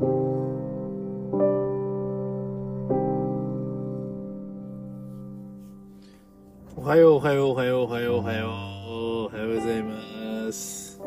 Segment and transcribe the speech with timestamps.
[0.00, 0.04] お
[6.76, 8.50] はようおはようおはようおはようおはよう
[9.24, 11.00] おはようございます。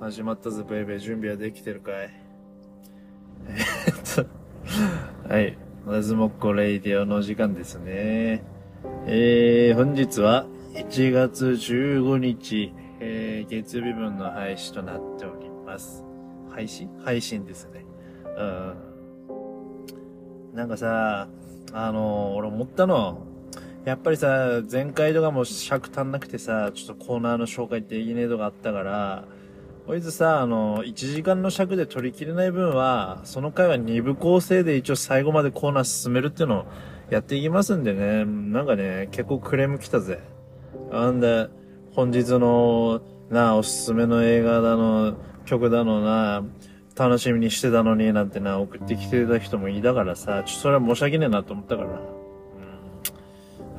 [0.00, 2.10] 始まったぞベイベー準備はできてるかい？
[3.48, 4.26] えっと
[5.32, 5.56] はい。
[5.86, 8.42] まずもっこレイディオの時間ですね。
[9.06, 16.04] えー、本日は1月15日、えー、月曜日分の配信となっております。
[16.52, 16.88] 配信？
[17.04, 17.84] 配信ですね。
[18.36, 18.42] う
[20.52, 20.54] ん。
[20.54, 21.28] なんかさ
[21.72, 23.26] あの俺思ったの。
[23.84, 29.24] やっぱりさ、前回とかも尺足んなくてさ、ちょっとコーナーの紹介できねえとかあったから、
[29.88, 36.66] こいつさ、あの、1時間の尺で取り切れない分は、その回は2部構成で一応最後までコーナー進めるっていうのを
[37.10, 40.20] やっていきますんでね、なんかね、結構クレーム来たぜ。
[40.92, 41.48] なんで、
[41.90, 45.16] 本日の、なあ、おすすめの映画だの、
[45.52, 46.42] 曲だのな、
[46.96, 52.00] 楽しみにしてたのになんてな、送ってきてた人もいたからさ、ちょっとそれは申し訳ねえなと思ったから。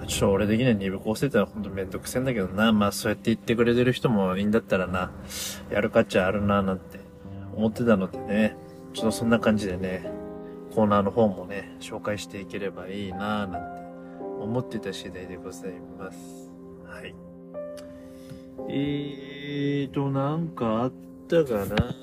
[0.05, 2.71] ちょっと俺的には二部構成ってのはほんとめんどくせえんだけどな。
[2.73, 5.11] まあそうやって言ってくれてる人もいいんだったらな、
[5.71, 6.99] やる価値あるななんて
[7.55, 8.55] 思ってたのでね。
[8.93, 10.11] ちょっとそんな感じでね、
[10.75, 13.57] コーナーの方もね、紹介していければいいななんて
[14.41, 16.51] 思ってた次第でございます。
[16.85, 17.15] はい。
[18.69, 20.91] えーと、なんかあっ
[21.33, 21.93] たかな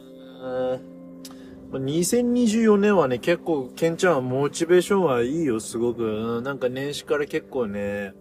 [1.73, 6.42] 2024年はね、結構、ケンちゃんはモチベーションはいいよ、すごく。
[6.42, 8.12] なんか年始から結構ね、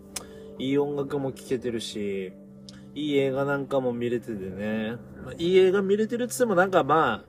[0.59, 2.31] いい音楽も聴けてるし、
[2.93, 4.97] いい映画なんかも見れててね。
[5.23, 7.25] まあいい映画見れてるって言ってもなんかまあ、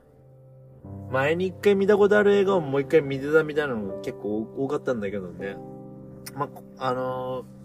[1.11, 5.57] 前に一回見たことある映画をもう一回見てたみたいなのが結構多かったんだけどね。
[6.35, 7.60] まあ、あのー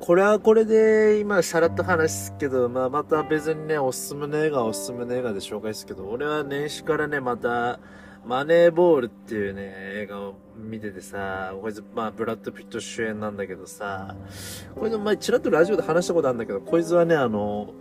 [0.00, 7.80] これはこれで今さらっと話すけど、まあまた別にね、おすすめの映画おすすめの映画で紹介するけど、俺は年始からね、また、
[8.24, 14.16] マネーボールっていうね、映画を見ててさ、こいつ、まあ、ブラッド・ピット主演なんだけどさ、
[14.74, 17.72] これで前ちらっとラジオで話したことあるんだけど、こいつはね、あの、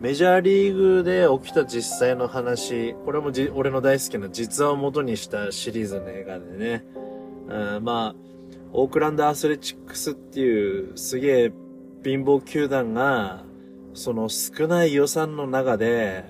[0.00, 6.84] メジャーリーグで起きた実際の話、これもじ俺の大好きな実話を元にしたシリーズの映画でね、
[7.48, 8.31] うん、まあ、
[8.74, 11.52] オークランドアスレチックスっていうすげえ
[12.02, 13.44] 貧乏球団が、
[13.94, 16.24] その少ない予算の中で、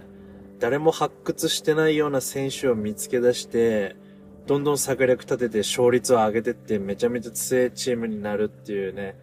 [0.58, 3.96] 誰も発掘してないような選手を見つけ出して、
[4.46, 9.16] どんどん策略立てて勝率を上げてってめちゃめちゃ強いチームになるっていうね、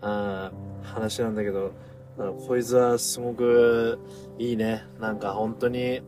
[0.00, 1.72] あー話なんだけど、
[2.18, 3.98] あのこいつはすごく
[4.38, 4.82] いいね。
[5.00, 6.02] なんか本当に、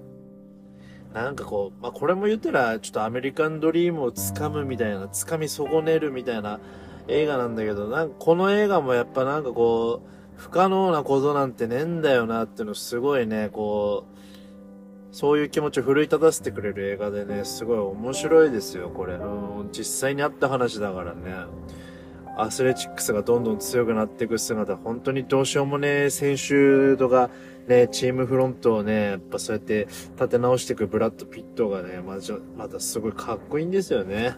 [1.12, 6.60] なんかこう、まあ、これも言ったら、ちょっとアメリカンドリームを掴むみたいな、掴み損ねるみたいな
[7.08, 14.12] 映画なんだけど、なんかこの映画もやっぱなんかこう、不可能なことなんてねえんだよなっていうのすごいね、こう、
[15.14, 19.14] そういう気持ちを奮い立たせてくれる映画でね、すごい面白いですよ、これ。
[19.14, 21.44] うん、実際にあった話だからね。
[22.34, 27.28] アスレチックスがどんどん強くなっていく姿、本当にどうしようもねえ選手とか、
[27.66, 29.86] ね、チームフロントをね、やっぱそうやって
[30.16, 34.34] 立て直していくブラッド・ピットがね、まじまたすごいかっこいいんですよね。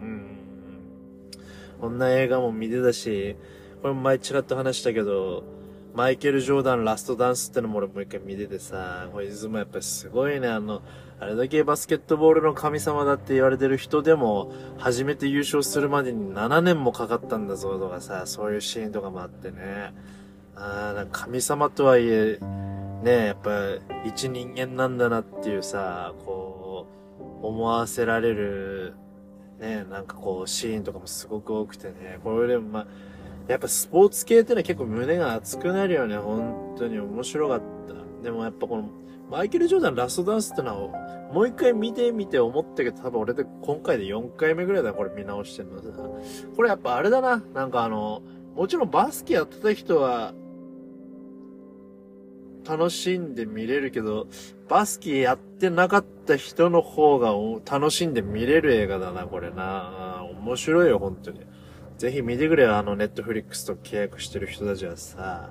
[0.00, 0.36] うん。
[1.80, 3.36] こんな映画も見てたし、
[3.82, 5.44] これも前ちらっと話したけど、
[5.94, 10.82] マイケル・ジョーダンラストダンスってのも俺もう一回見ててさ、こいつもやっぱすごいね、あの、
[11.18, 19.92] あれだけバスケットボールの神様だって言われてる人でも、初めて優勝するまでに7年もかかったんだぞとかさ、そういうシーンとかもあってね。
[20.60, 22.38] あーなんか神様とはいえ、
[23.04, 23.50] ねやっぱ
[24.04, 26.86] 一人間なんだなっていうさ、こ
[27.42, 28.94] う、思わせられる、
[29.60, 32.86] ねなんかこう、シーンとかもすごく多くてね、これでもまあ、
[33.46, 38.22] やっぱスポーツ系ってのは結構胸が熱くなるよね、本当に面白かった。
[38.24, 38.90] でもやっぱこの、
[39.30, 45.88] マイケル・ジョーダンラストダンスってのは、もう一回見てみて思ったけど、多分俺で今回で4回目ぐらいだ、これ見直してんのさ。
[46.56, 48.22] これやっぱあれだな、なんかあの、
[48.56, 50.34] もちろんバスケやってた人は、
[52.68, 54.26] 楽しんで見れるけど、
[54.68, 57.32] バスケやってなかった人の方が
[57.64, 60.22] 楽しんで見れる映画だな、これな。
[60.40, 61.40] 面白いよ、本当に。
[61.96, 65.50] ぜひ見てくれよ、あの、ネットフリックスと契約してる人たちはさ。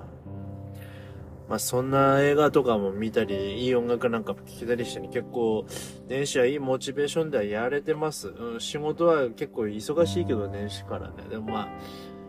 [1.48, 5.64] まあ、そんな映画とかも見たり、いい音楽なんかも聴けたりしてね、結構、
[6.06, 8.28] 年始はいいモチベーションではやれてます。
[8.28, 11.24] うん、仕事は結構忙しいけど、年始からね。
[11.30, 11.68] でもまあ、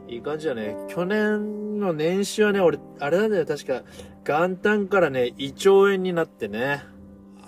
[0.10, 0.76] いい感じだね。
[0.88, 3.84] 去年の年始はね、俺、あれなんだよ、確か、
[4.26, 6.82] 元旦からね、胃腸炎になってね。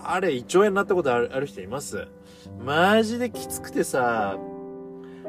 [0.03, 2.07] あれ、胃腸炎になったことある人います？
[2.63, 4.37] マジできつくてさ、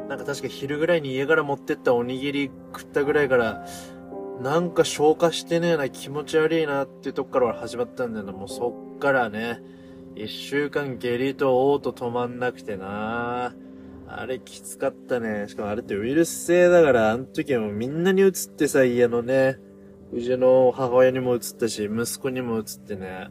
[0.08, 3.66] なんか確か昼ぐらいに家から持ってったおにぎり食ったぐらいから、
[4.42, 8.32] なんか消化してねえな、気持ち悪いなっていうとこから始まったんだよな。
[8.32, 9.62] もうそっからね、
[10.16, 13.54] 一週間下痢と嘔吐止まんなくてな
[14.14, 15.46] あれきつかったね。
[15.48, 19.58] しかもあれってウイルス性だから、あの時はもうみんなに移ってさ、家のね、
[20.12, 23.28] うちの母親にも移ったし、息子にも移ってね。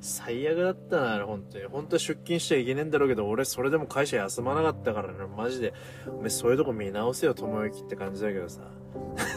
[0.00, 1.64] 最悪だったな、あれ、本当に。
[1.64, 5.72] 本当は出勤しちゃいけねえんだろうけど、俺それでも会社休まなかったからね、マジで。
[6.06, 8.60] おめそういうとこ見直せよ、友之って感じだけどさ。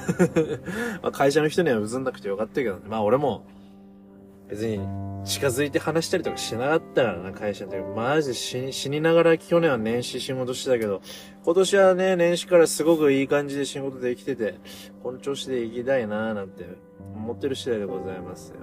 [1.01, 2.81] まあ会社の人にはうんなくてよかったけどね。
[2.87, 3.45] まあ俺も、
[4.49, 4.79] 別に
[5.25, 7.81] 近づいて話したりとかしなかったからな、会社の時。
[7.95, 8.33] マジで
[8.71, 11.01] 死にながら去年は年始仕事してたけど、
[11.43, 14.55] 今年はね、年始からすごくいい感じで仕事できてて、
[15.03, 16.65] この調子で行きたいなーなんて
[17.15, 18.57] 思ってる次第でございますよ。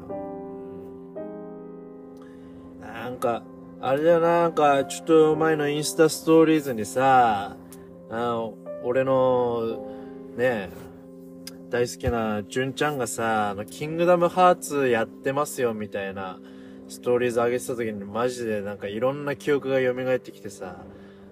[2.81, 3.43] なんか、
[3.81, 7.57] あれだよな、なんか、ちょっと前のインスタストーリーズにさ、
[8.11, 9.87] あの俺の、
[10.37, 10.71] ね、
[11.75, 16.39] 大好きな純ちゃんがさ、あの、キングダムハーツやってますよ、みたいな、
[16.87, 20.77] ストーリーズ上げてた時にマジでなんかいろんな記憶が蘇ってきてさ、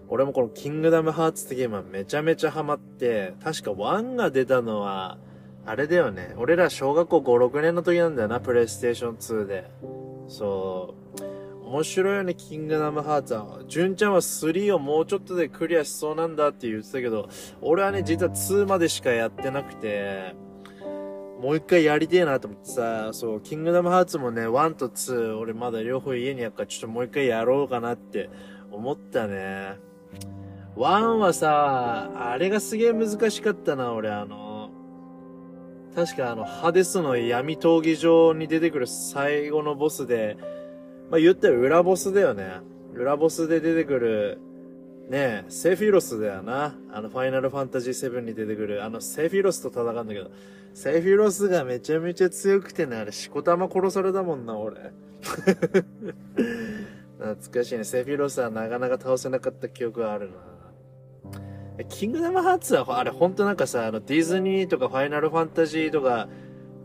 [0.08, 5.16] 俺もこのキングダムハーツってゲームはめちゃめちゃハマって、確か1が出たのは、
[5.64, 6.34] あれだよね。
[6.36, 9.70] 俺ら小学校5、6年の時なんだよな、プレイステーション2で。
[10.26, 11.01] そう。
[11.72, 13.60] 面白いよね、キングダムハーツは。
[13.66, 17.30] 純ちゃんは3をもうちょっとでクリアしそうなんだって言ってたけど、
[17.62, 20.34] 俺はね、実は2までしかやってなくて、
[21.40, 28.28] もう一回やりてえなと思ってさ、そう、キングダムハーツもね、1と2、俺まだ両方家にあるから、ちょっともう一回やろうかなって
[28.70, 29.78] 思ったね。
[30.76, 34.68] 1はさ、あれがすげえ難しかったな、俺、あの、
[35.96, 40.36] 確かあの、ハデスの闇闘技場に出てくる最後のボスで、
[41.10, 42.60] まあ、言ったら裏ボスだよね。
[42.94, 44.38] 裏ボスで出てくる、
[45.08, 46.74] ねえセフィロスだよな。
[46.90, 50.30] あの、ファイナルファンタジー7に出てくる、あの、セフィロスと戦うんだけど、
[50.74, 54.92] セフィロスがめちゃめちゃ強くてね、あれ、しこたま殺されたもんな、俺。
[57.18, 57.84] 懐かしいね。
[57.84, 61.84] セフィロスはなかなか倒せなかった記憶があるな。
[61.88, 66.28] キングダムハーツは、あれ、ほんとなんかさ、あの、ディズニーとかファイナルファンタジーとか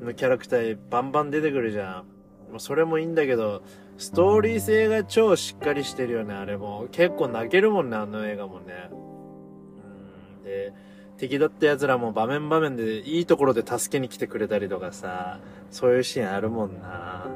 [0.02, 2.17] のキャラクターバンバン出てくるじゃん。
[2.58, 3.62] それもいいんだけど、
[3.98, 6.88] ストーリー性が超しっかりしてるよね、あれも。
[6.92, 8.90] 結構泣けるもんね、あの映画もね。
[8.92, 10.44] うん。
[10.44, 10.74] で、
[11.18, 15.40] 敵だった奴らも場面場面でいいところで助けに来てくれたりとかさ、
[15.72, 17.28] そういうシーンあるもんな。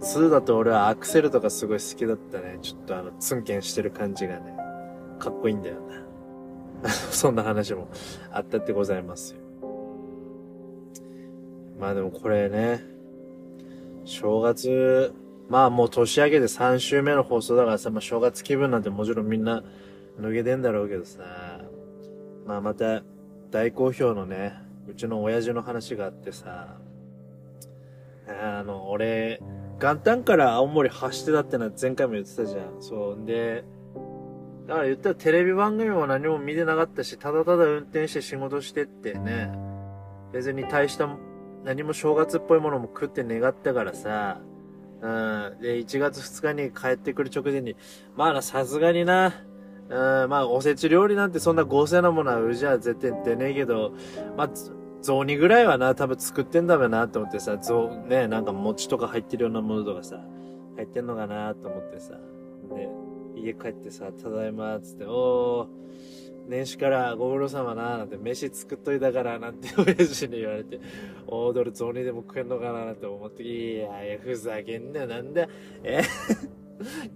[0.00, 2.58] 2だと俺はアクセルとかすごい好きだったね。
[2.62, 4.56] ちょっとあの、ツンケンしてる感じがね、
[5.18, 5.76] かっこいいんだよ
[6.82, 6.88] な。
[6.88, 7.88] そんな話も
[8.30, 9.40] あったってございますよ。
[11.78, 12.84] まあでもこれね、
[14.10, 15.14] 正月、
[15.48, 19.62] まあもう年明けで3週目の放送だからさ、まあ正月気分なんてもちろんみんな
[20.20, 21.22] 脱げてんだろうけどさ、
[22.44, 23.02] まあまた
[23.52, 24.54] 大好評のね、
[24.88, 26.76] うちの親父の話があってさ、
[28.42, 29.40] あの、俺、
[29.80, 32.82] 元旦から青森走ってたってのは前回も言ってたじゃん。
[32.82, 33.16] そう。
[33.16, 33.64] んで、
[34.66, 39.52] だから言ったらテレビ番組も何も見てなかったし、ただただ運転して仕事してってね、
[40.32, 41.08] 別に大した
[41.64, 44.40] 何も正月っぽいものも食って願ったからさ、
[45.02, 45.56] うん。
[45.60, 47.76] で、1月2日に帰ってくる直前に、
[48.16, 49.34] まあな、さすがにな、
[49.88, 53.92] うん、まあ、おせち料理なんてそんな合成なものはうじゃ絶対出ねえけど、
[54.36, 54.50] まあ、
[55.02, 60.20] 雑煮ぐらいはな、多分作ってんだろうなと思ってさ、雑、ね、なんか餅とか入ってるようなものとかさ、
[60.76, 62.14] 入ってんのかなと思ってさ、
[62.74, 62.88] で、
[63.36, 66.19] 家帰ってさ、ただいま、つって、おー、
[66.50, 70.80] 年始からご苦労様な、なんて飯作っといたから、なんて親父に言われて、
[71.28, 75.46] 踊る雑煮でも食えんのかな、なんて思って、いやいや、ふざけんなよ、なんだ、
[75.84, 76.02] え？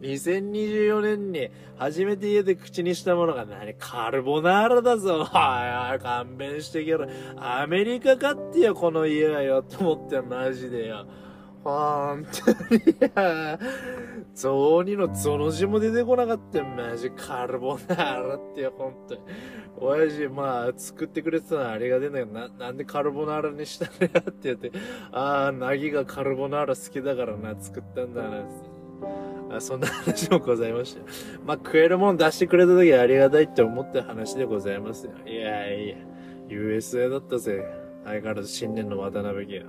[0.02, 3.74] 2024年に初めて家で口にしたものが何？
[3.74, 5.24] カルボナーラだぞ。
[5.24, 7.08] はいはい、勘弁してけろ。
[7.36, 11.06] アメリカかってよ、この家はよ、と思ってマジでよ。
[11.64, 12.30] ほんと
[12.74, 12.94] に、
[14.34, 17.10] 雑煮のゾの字も出てこなかったよ、マジ。
[17.10, 19.20] カルボナーラってよ、ほんとに。
[19.78, 24.72] 親父、まあ、作ってくれてたのはありがてえんだけど、な、なんでカルボナーラにしたのやって言って、
[25.10, 28.44] ああ、ナギがカルボナーラ好きだからな、作ったんだな、
[29.56, 31.02] あそんな話もございました。
[31.46, 35.12] まあ、食えるもん出してくれた時はありがたいって思った話でございますよ。
[35.26, 35.96] いやいや、
[36.48, 37.64] USA だったぜ。
[38.04, 39.64] 相変わらず新年の渡辺家。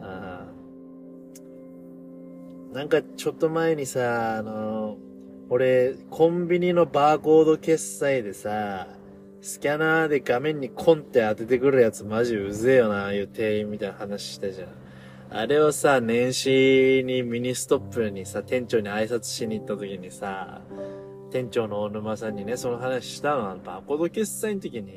[0.00, 0.55] ああ。
[2.76, 4.98] なんかちょっと前にさ、あの、
[5.48, 8.86] 俺、コンビニのバーコード決済でさ、
[9.40, 14.68] スキャナーで画面にコンって当ててくるやつマジうぜえよな、ああいう店員みたいな話したじゃん。
[15.30, 20.60] あれをさ、年始にミニストップにさ、店長に挨拶しに行った時にさ、
[21.30, 23.56] 店長の大沼さんにね、その話したの。
[23.56, 24.92] バーコード決済の時に、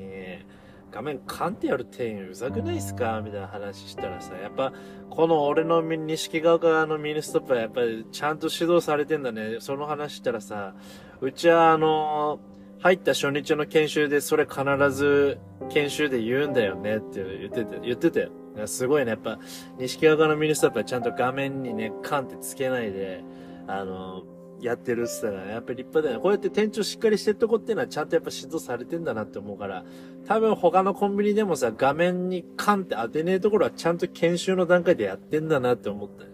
[0.91, 3.21] 画面カンってやる店員うざくないっすか？
[3.23, 4.73] みたいな話したらさ、やっぱ、
[5.09, 9.57] この俺の西側側のミニストップはやっぱりちゃんと指導されてんだね。
[9.59, 10.73] その話したらさ、
[11.21, 12.39] うちはあの
[12.79, 15.37] 入った初日の研修でそれ必ず
[15.69, 18.31] 研修で言うんだよねって言ってて、言ってたよ。
[18.65, 19.39] すごいね、やっぱ、
[19.77, 23.23] 西側側のミニストップはちゃんと画面にね、カンってつけないで、
[23.67, 24.23] あの
[24.61, 26.23] やってるっつったら、やっぱり立派だよね。
[26.23, 29.85] こうやって店長しっかりしてるとこっていうのはちゃんとやっぱ指導されてんだなって思うから、
[30.25, 36.31] 多分他のコンビニでもさ、画面にカンって当てねえところはちゃんと研修の段階でやってんだなって思ったね。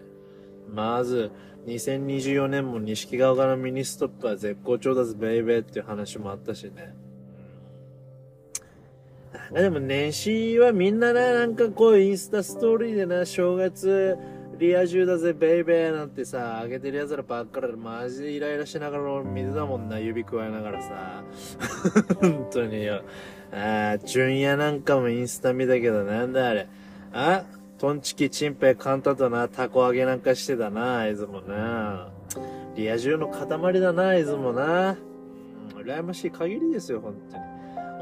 [0.72, 1.30] まず、
[1.66, 6.94] 2024年も錦川側のミニストップは絶好調だぜ、ベイベーっていう話もあったしね。
[9.52, 14.16] でも年始はみんなな、なんかこうインスタストーリーでな、正月、
[14.58, 21.22] リア充だぜ、ベイベーなんてさ、あげてる奴らばっかりでマジでイライラしながら水だもんな、指くわえながらさ。
[22.20, 23.02] 本当によ。
[23.52, 26.68] ああ、純也なんかもインスタ見たけど、なんだあれ。
[27.12, 27.44] あ
[27.78, 32.08] トンチキチンペイカンタとな、タコ揚げなんかしてたな、あいつもな。
[32.74, 34.96] リア充の塊だな、あいつもな。
[35.76, 37.42] うん、羨ましい限りですよ、本当に。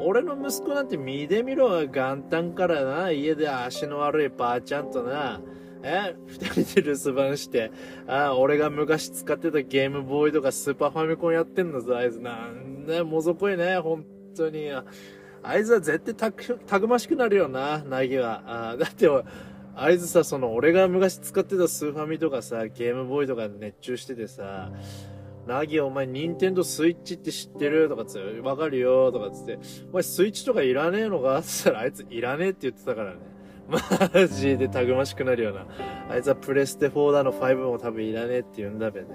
[0.06, 5.40] 俺の息子なんて見てみろ、元旦からな、家で足の悪いばあちゃんとな、
[5.86, 7.70] え二人で留守番して、
[8.08, 12.20] あ俺が昔使ってたゲームボーイとかスーパーファミコンやってんだぞ、あいつ。
[12.20, 14.70] なんだもぞこいね、本当に。
[15.42, 18.70] あいつは絶対たく、たくましくなるよな、なぎは。
[18.72, 19.06] あだって、
[19.76, 24.72] あいつさ、その、俺が昔使ってたスーファミとかさ、ゲームボーイとか熱中しててさ、
[25.46, 27.90] ナギお前、ニンテンドスイッチって知ってる？
[27.90, 29.58] とかつ、わかるよとかつって、
[29.90, 31.42] お前スイッチとかいらねえのか？
[31.42, 33.33] つったら、あいついらねえって言ってたからね。
[33.68, 35.66] マジでたくましくなるような。
[36.10, 39.06] あいつはプレステ4だの5も多分いらねえって言うんだべね。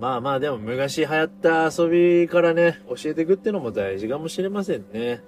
[0.00, 5.22] まあまあでも昔流行った遊びからね、教えていくってのも大事かもしれませんね。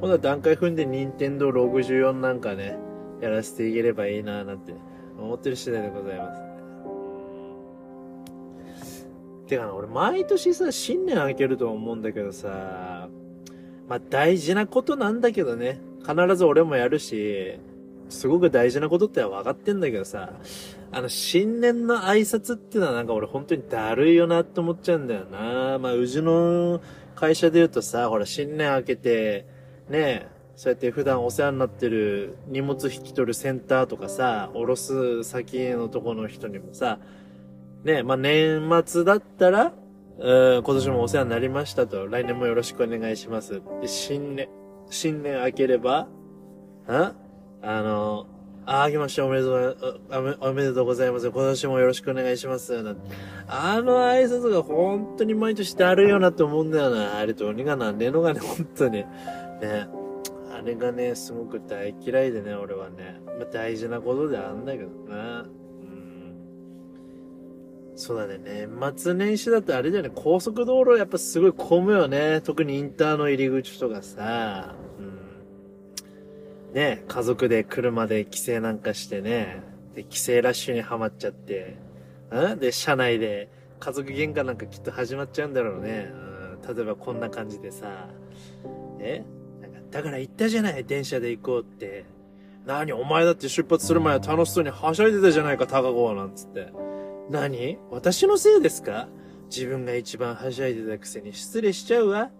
[0.00, 2.78] ほな段階踏んで任天堂64なんかね、
[3.20, 4.72] やらせていければいいななんて
[5.18, 6.32] 思ってる次第でございま
[8.76, 9.08] す、
[9.48, 13.08] てかな、俺毎年さ、新年明けると思うんだけどさ、
[13.88, 15.80] まあ大事なことなんだけどね。
[16.06, 17.58] 必ず俺もやるし、
[18.08, 20.32] すごく大事なことっては分かってんだけどさ、
[20.92, 25.78] あの、新年の挨拶っていうのはなんか俺本当にだるいよなって思っちゃうんだよな。
[25.78, 26.80] まあ、うちの
[27.14, 29.46] 会社で言うとさ、ほら、新年明けて、
[29.88, 36.98] ねそうやって普段お世話になってる荷物引き取るセンターとかさ、おろす先のとこの人にもさ、
[37.82, 39.72] ねまあ、年末だったら、
[40.18, 43.62] 今年もお世話になりましたと、来年もよろしくお願いします。
[43.80, 44.50] で、新年、
[44.90, 46.08] 新年明ければ、
[46.86, 47.14] あ
[47.62, 48.26] あの、
[48.66, 49.98] あ、あげましておめでとう、
[50.40, 51.30] おめでとうございます。
[51.30, 52.82] 今年もよろしくお願いします。
[52.82, 52.94] な
[53.48, 57.18] あの挨拶が本当に毎年だるいよなって思うんだよな。
[57.18, 58.98] あれどうにかなんねえのがね、本当に。
[58.98, 59.06] ね。
[60.52, 63.20] あれがね、すごく大嫌いでね、俺はね。
[63.26, 65.46] まあ、大事なことであんだけどな。
[68.00, 72.40] そうだね、年末年始だとあれだよね、高速道路やっぱすごい混むよね。
[72.40, 74.74] 特にインターの入り口とかさ。
[74.98, 75.02] う
[76.72, 76.74] ん。
[76.74, 79.62] ね、家族で車で帰省なんかしてね。
[79.94, 81.76] で、帰省ラッシュにはまっちゃって。
[82.30, 82.58] うん？
[82.58, 86.10] で、車内で家族喧嘩なんかきっと始まっちゃうんだろうね。
[86.10, 86.74] うん。
[86.76, 88.08] 例えばこんな感じでさ。
[88.98, 89.24] え？
[89.60, 92.06] なんか、だから言ったじゃない、電車で行こうって。
[92.64, 92.94] 何？
[92.94, 96.72] お前だって出発する前は楽しそうにはしゃいでたじゃないか、高子はなんつって。
[97.30, 97.78] 何？
[97.90, 99.08] 私のせいですか？
[99.48, 102.30] 自分が一番はしゃいでたくせに失礼しちゃうわ。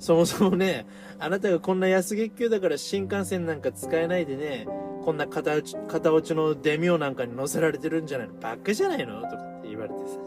[0.00, 0.86] そもそもね、
[1.18, 4.66] あなたがこんな安月給だから新幹線なんか使えないでね、
[5.04, 8.34] こんな片落ち、片落ちのデミオなんかに乗せられてるんじゃないの？
[8.34, 9.22] ばっかじゃないの？
[9.22, 10.18] とかって言われてさ。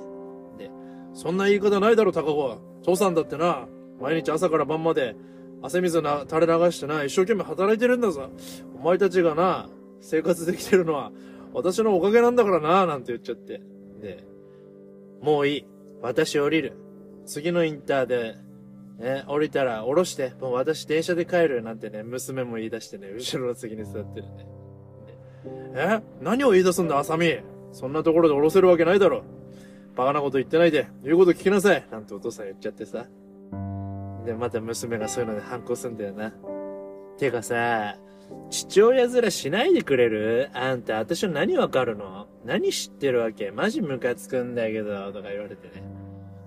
[0.58, 0.72] で、
[1.14, 2.58] そんな言い方ないだろ、高子。
[2.84, 3.68] 父さんだってな、
[4.00, 5.16] 毎日朝から晩まで
[5.62, 8.30] 汗水な垂れ流してな、一生懸命働いてるんだぞ。
[8.76, 9.70] お前たちがな、
[10.00, 11.12] 生活できてるのは、
[11.54, 13.62] 私のおかげなんだからな、なんて言っちゃって。
[14.02, 14.24] で、
[15.22, 15.66] もういい。
[16.02, 16.74] 私降りる。
[17.26, 18.36] 次のインターで、
[18.98, 24.48] ね、降りたら降ろして、もう私電車で帰るなんてね、娘も言い出してね、後ろの席に座ってるね。
[25.76, 27.38] え何を言い出すんだ、あさみ
[27.72, 29.24] そんなところで降ろせるわけないだろ。
[29.96, 33.06] バカなこと言ってないで、言うこと聞きなさいなんてお父さん言っちゃってさ。
[34.26, 36.34] で、また娘がそういうので反抗すんだよな。
[37.18, 37.98] てかさ、
[38.50, 40.50] 父親面しないでくれる？
[40.54, 42.28] あんた、私の何わかるの？
[42.46, 43.52] 何知ってるわけ？
[43.52, 45.84] マジムカつくんだけど、とか言われてね。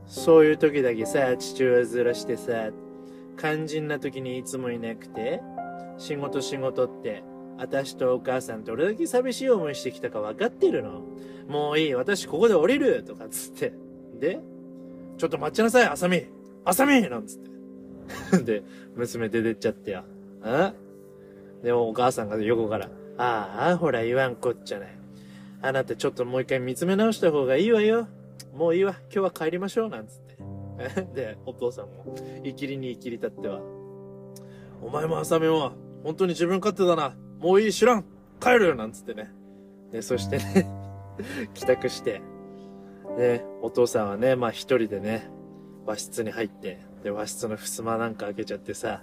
[0.07, 2.71] そういう時だけさ、父親面してさ、
[3.39, 5.41] 肝心な時にいつもいなくて、
[5.97, 7.25] 仕事仕事って、
[7.57, 11.03] 私とお母さんどれだけ寂しい思いしてきたか分かってるの？
[11.49, 13.73] もういい、私ここで降りるとかつって。
[14.21, 14.41] で、
[15.17, 16.27] ちょっと待ちなさい、あさみ
[16.65, 17.41] あさみなんつっ
[18.31, 18.45] て。
[18.45, 18.63] で、
[18.95, 20.05] 娘出てっちゃってよ。
[20.45, 20.73] え
[21.65, 24.89] でもお母さんが横から、ああ、ほら言わんこっちゃない。
[25.63, 28.07] あなたちょっともう一回見つめ直した方がいいわよ。
[28.55, 28.97] もういいわ。
[29.05, 29.89] 今日は帰りましょう。
[29.89, 30.37] なんつって。
[31.15, 33.63] で、お父さんも、いきりにいきり立っては。
[34.83, 37.17] お前も浅見も、本当に自分勝手だな。
[37.41, 38.05] もういい、知らん。
[38.41, 39.33] 帰るよなんつってね。
[39.91, 40.69] で、そしてね、
[41.55, 42.21] 帰宅して、
[43.17, 45.31] で、お父さんはね、まあ一人でね、
[45.87, 49.03] 和室に入って、で、和室の襖なんか開けちゃってさ、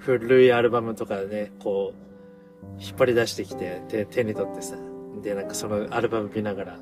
[0.00, 4.76] 古いアルバムとかね、こう、引っ張り出してきて、手、手に取ってさ、
[5.22, 6.78] で、なんかそのアルバム見ながら、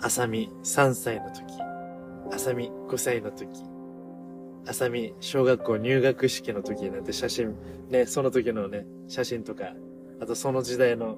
[0.00, 1.42] あさみ3歳の時、
[2.30, 3.48] あさみ5歳の時、
[4.66, 7.56] あさみ小学校入学式の時なんて写真、
[7.88, 9.72] ね、その時のね、写真とか、
[10.20, 11.16] あとその時代の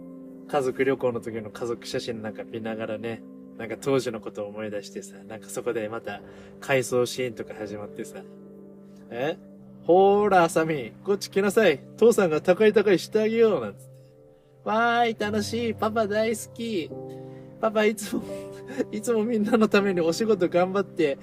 [0.48, 3.22] 家族旅行の時の家族写真なんか見ながらね、
[3.58, 6.22] なんか当時のことを思い出してさ、なんかそこでまた
[6.60, 8.22] 回想シーンとか始まってさ、
[9.10, 9.36] え？
[9.86, 11.80] ほーら、あさみ、こっち来なさい。
[11.96, 13.90] 父さんが高い高いしてあげよう、なんつって。
[14.64, 15.74] わーい、楽しい。
[15.74, 16.90] パパ大好き。
[17.60, 18.22] パパいつも
[18.92, 21.18] いつもみんなのためにお仕事頑張って、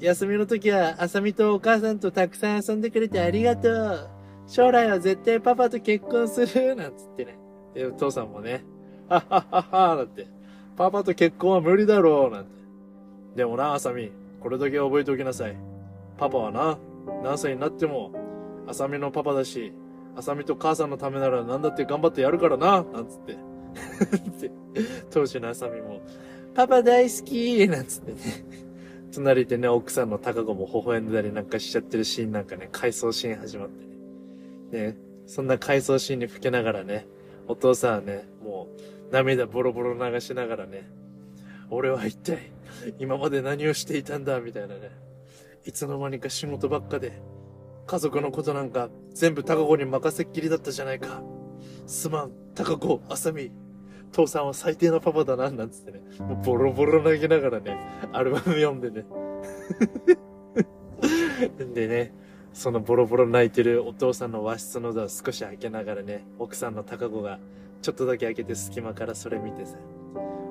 [0.00, 4.08] 休みの時は、あさみとお母さんとたくさん遊んでくれてありがとう。
[4.46, 6.76] 将来は絶対パパと結婚する。
[6.76, 7.38] なんつってね。
[7.74, 8.64] で、父さんもね、
[9.08, 10.26] はっはっはっは、なんて。
[10.76, 12.50] パパと結婚は無理だろう、なんて。
[13.36, 14.10] でもな、あさみ、
[14.40, 15.56] これだけ覚えておきなさい。
[16.18, 16.78] パパはな、
[17.22, 18.12] 何歳になっても、
[18.66, 19.72] あさみのパパだし、
[20.16, 23.36] あさみと母さんのためなら何だって頑張ってやるからな、なんつって。
[25.10, 26.00] 当時のあさみも、
[26.54, 28.18] パパ大好きなんつってね。
[29.12, 33.84] 隣でね、奥さんの高子も微笑んだりなんかしちゃってるシーンなんかね、回想シーン始まって
[34.76, 34.86] ね。
[34.86, 34.96] ね、
[35.26, 37.06] そんな回想シーンに吹けながらね、
[37.46, 38.68] お父さんはね、も
[39.10, 40.90] う涙ボロボロ流しながらね、
[41.70, 42.50] 俺は一体
[42.98, 44.40] 今まで何をしていたんだ？
[44.40, 44.90] みたいなね。
[45.64, 47.20] いつの間にか仕事ばっかで、
[47.86, 51.22] 家族のことなんか全部高子に任せっきりだったじゃないか。
[51.86, 53.50] すまん、高子、あさみ。
[54.12, 56.00] 父さんは最低なパパだな、なんつってね。
[56.20, 57.78] もうボロボロ投げながらね、
[58.12, 59.04] アルバム読んでね。
[61.74, 62.14] でね、
[62.52, 67.40] そのボロボロ泣いてるお父さんの和室のドア少し開けながらね、奥さんの高子が
[67.82, 69.76] ちょっとだけ開けて隙間からそれ見てさ、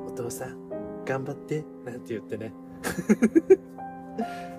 [0.07, 0.57] お父さん、
[1.05, 2.53] 頑張って、なんて言ってね。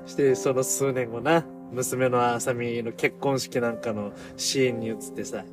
[0.07, 5.45] して、その数年後な、娘のあさみの結婚式なんかのシーンに移ってさ、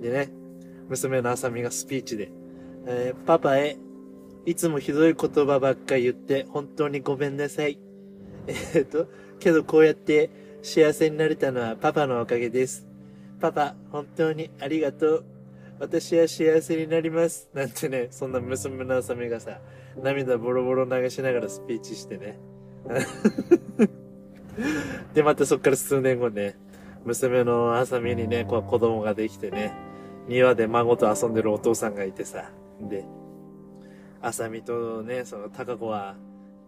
[0.00, 0.30] でね、
[0.88, 2.32] 娘のあさみがスピーチで、
[2.86, 3.76] えー、パパへ、
[4.46, 7.78] いつもひどい言葉ばっか言って本当にごめんなさい。
[8.48, 9.06] えー、っと、
[9.38, 10.30] けどこうやって
[10.62, 12.86] 幸せになれたのはパパのおかげです。
[13.40, 15.24] パパ、本当にありがとう。
[15.78, 17.48] 私は幸せになります。
[17.54, 19.60] なんてね、そんな娘のあさみがさ、
[20.02, 22.38] 涙ボロボロ流しながらスピーチしてね。
[25.14, 26.56] で、またそっから数年後ね、
[27.04, 29.72] 娘のあさみにね、こう子供ができてね、
[30.28, 33.04] 庭で孫と遊んでるお父さんがいてさ、で、
[34.20, 36.16] あさみとね、その高子は、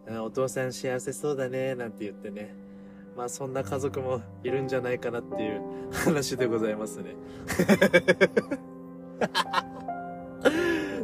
[0.09, 2.55] お父さん幸せそうだね、なんて言ってね、
[3.17, 7.15] まあそんな家族もいるんじゃないかなっていう 話でございますね。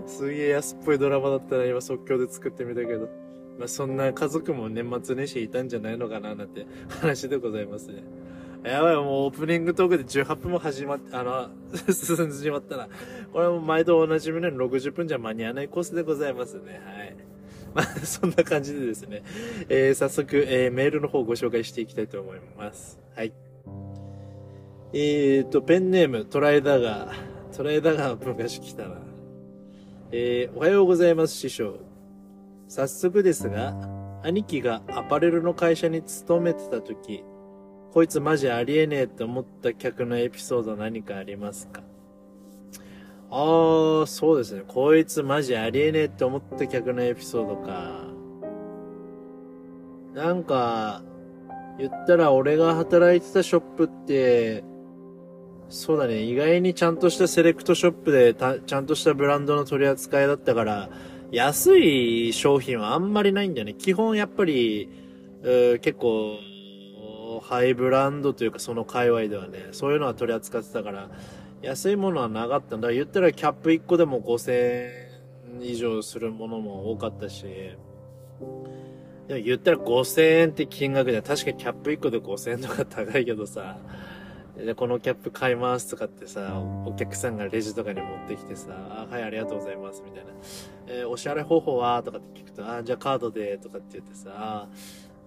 [0.07, 3.28] すげえ安っぽいドラマだったら今即興で作ってみたけど。
[3.59, 6.67] まあ、そんな家族も年末年始いたんじゃないのかななんて
[7.01, 8.05] 話でございますね。
[8.65, 11.49] やばい、もうオープニングトークで18分も始まって、あの、
[11.93, 12.89] 進んでしまったな。
[13.33, 16.81] これはもう毎度おなじみのように60分じゃ間に合わないコースでございますね。
[16.85, 17.17] はい。
[17.75, 19.23] まあ、そんな感じでですね、
[19.69, 22.99] えー、早速、えー、メールの方をご紹介していきたいと思います。
[23.15, 23.33] はい。
[24.93, 27.57] えーと、ペンネーム、トライダガー。
[27.57, 28.97] トライダガー昔来たな。
[30.11, 31.88] えー、おはようございます、師匠。
[32.69, 33.75] 早速ですが、
[34.23, 37.25] 兄貴がアパレルの会社に勤めてた時、
[37.93, 41.83] こいつマジありえねえって思った客のエピソード何かありますか？
[43.31, 44.63] あー、そうですね。
[44.69, 48.05] こいつマジありえねえって思った客のエピソードか。
[50.15, 51.03] なんか、
[51.79, 54.65] 言ったら俺が働いてたショップって、
[55.71, 60.91] そうだね、意外にちゃんとしたセレクトショップでちゃんとしたブランドの取り扱いだったから、
[61.31, 63.75] 安い商品はあんまりないんだよね。
[63.75, 64.89] 基本やっぱり、
[65.43, 66.39] 結構、
[67.43, 71.11] ハイブランドというかその界隈ではね、そういうのは取り扱ってたから、
[71.63, 72.93] 安いものはなかったんだ。
[72.93, 74.53] 言ったらキャップ1個でも5000
[75.61, 77.45] 円以上するものも多かったし、
[79.29, 83.79] でも言ったら5000円って金額で確かキャップ1個で5000円とか高いけどさ、
[84.65, 90.31] で、このキャップ買いますとかってさ、お客さんがレジとかに持ってきてさ、あはい、ありがとうございます、みたいな。
[90.89, 94.69] えー、お支払い方法はとかって聞くと、あじゃあカードで、とかって言ってさ、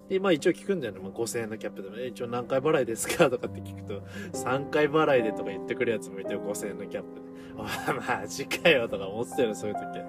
[0.08, 1.00] で、まあ一応聞くんだよね。
[1.00, 3.30] まあ5000円のキャップでも、え、一応何回払いですか？
[3.30, 4.02] とかって聞くと、
[4.36, 7.32] 3回払いでとか言ってくるやつもいてよ、5000円のキャップで。
[7.58, 10.04] あ、マジかよとか思ってたよ、そういう時は。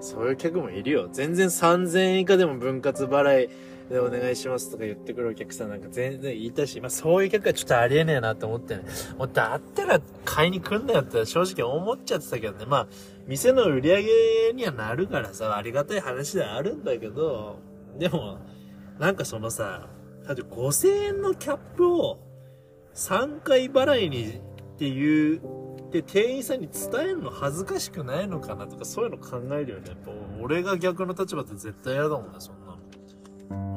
[0.00, 1.08] そういう客もいるよ。
[1.12, 3.48] 全然3000円以下でも分割払い
[3.92, 8.84] でお願いしますとか言ってくるお客さんなんか全然言いたし、まあそういう客はちょっとありえねえなと思ってね。
[9.18, 12.66] もうだったら買いに来んなよって正直思っちゃってたけどね。
[12.66, 12.86] まあ、
[13.26, 14.10] 店の売り上げ
[14.54, 17.58] にはなるからさ、ありがたい話ではあるんだけど、
[17.98, 18.38] でも、
[18.98, 19.88] なんかそのさ、
[20.26, 22.18] だって5000円のキャップを
[22.94, 24.40] 3回払いにっ
[24.78, 25.40] ていう
[25.92, 29.88] で、店員さんに伝えるの恥ずかしくないのかなとか、そういうの考えるよね。
[29.88, 32.71] やっぱ、俺が逆の立場って絶対嫌だもんね、そんな。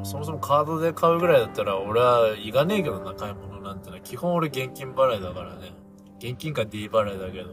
[0.04, 4.02] そもそもカードで買うぐらいだったら、俺は行かねえけどな、買い物なんてのは。
[4.02, 5.74] 基本俺現金払いだからね。
[6.20, 7.52] 現金か D 払いだけど。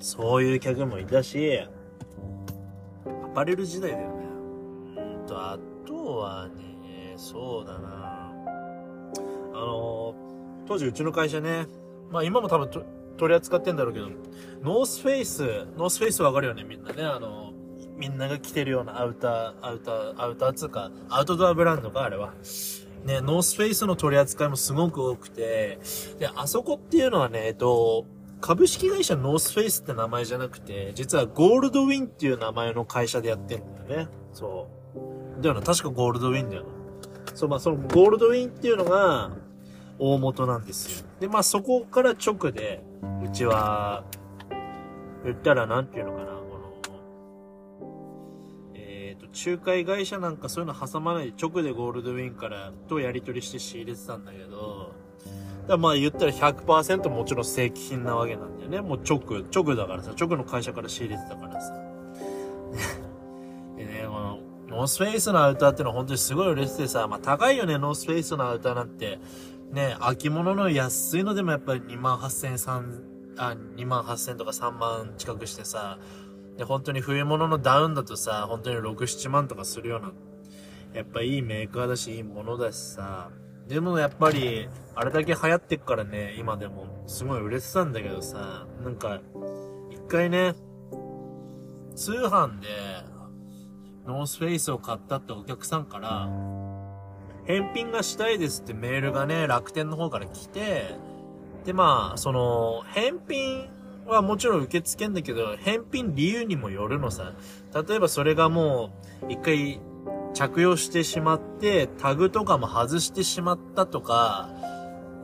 [0.00, 4.26] そういう客もいたし、アパレル時代だよね。
[4.96, 8.32] うんと、あとはね、そうだな
[9.54, 10.14] あの、
[10.66, 11.66] 当時うちの会社ね、
[12.10, 12.68] まあ今も多分
[13.16, 14.08] 取り扱ってんだろうけど、
[14.62, 15.42] ノースフェイス、
[15.76, 17.02] ノースフェイスわかるよね、みんなね。
[17.02, 17.45] あの、
[17.96, 22.34] みんなが着てるようなアウター、アウター、アウターつうか、アウトドアブランドか、あれは。
[23.04, 25.78] ね、ノースフェイスの取り扱いもすごく多くて、
[26.18, 28.04] で、あそこっていうのはね、えっと、
[28.40, 34.08] 株式会社ノースフェイスって名前じゃなくて、実はゴールドウィンっていう名前の会社でやってるんだよね。
[34.32, 34.68] そ
[35.38, 35.42] う。
[35.42, 36.68] だよな、確かゴールドウィンだよな。
[37.34, 39.30] そう、まあそのゴールドウィンっていうのが、
[39.98, 41.06] 大元なんですよ。
[41.20, 42.82] で、まあそこから直で、
[43.24, 44.04] うちは、
[45.24, 46.35] 言ったらなんていうのかな、
[49.44, 54.94] 仲介会社なんかそういうの挟まないで直でゴールドウィンからとやり取りして仕入れてたんだけど、
[55.68, 58.80] だまあ言ったら100%もちろん正規品なわけなんだよね。
[58.80, 59.20] もう直、
[59.52, 61.74] 直だからさ、直の会社から仕入れてたからさ。
[63.76, 69.18] でね、この、ノースフェイスのアウターってのは本当にすごい嬉しくてさ、まあ高いよね、ノースフェイスのアウターなんて。
[69.72, 73.00] ね、秋物の安いのでもやっぱり2万8000、3、
[73.36, 75.98] あ、2万8000とか3万近くしてさ、
[76.56, 80.12] で、本当に冬物のダウンだとさ、本当に6、7万とかするような、
[80.94, 83.30] やっぱいいメーカーだし、いいものだしさ、
[83.68, 89.20] でもやっぱり、あれだけ流行ってっからね、今でも、すごい売れてたんだけどさ、なんか、
[89.90, 90.54] 一回ね、
[91.94, 92.68] 通販で、
[94.06, 96.28] ノースフェイスを買ったってお客さんから、
[97.44, 100.94] 返品がしたいですってメールがね、楽天の方から来て、
[101.64, 103.68] で、まあ、その、返品
[104.12, 107.34] はもちろん受け付けんだけど、返品理由にもよるのさ。
[107.88, 108.90] 例えばそれがも
[109.28, 109.80] う、一回
[110.34, 114.50] 着用してしまって、タグとかも外してしまったとか、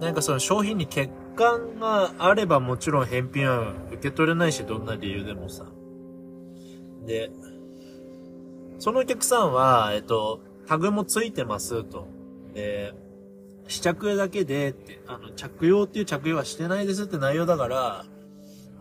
[0.01, 5.67] なんかその商品に欠陥があればもちろん返品は受け取れないし、どんな理由でもさ。
[7.07, 7.31] で、
[8.79, 12.09] そのお客さんは、えっと、タグもついてますと。
[12.55, 12.95] で、
[13.69, 18.05] 試着だけでって、あの、着用っていう着用はしてないですって内容だから、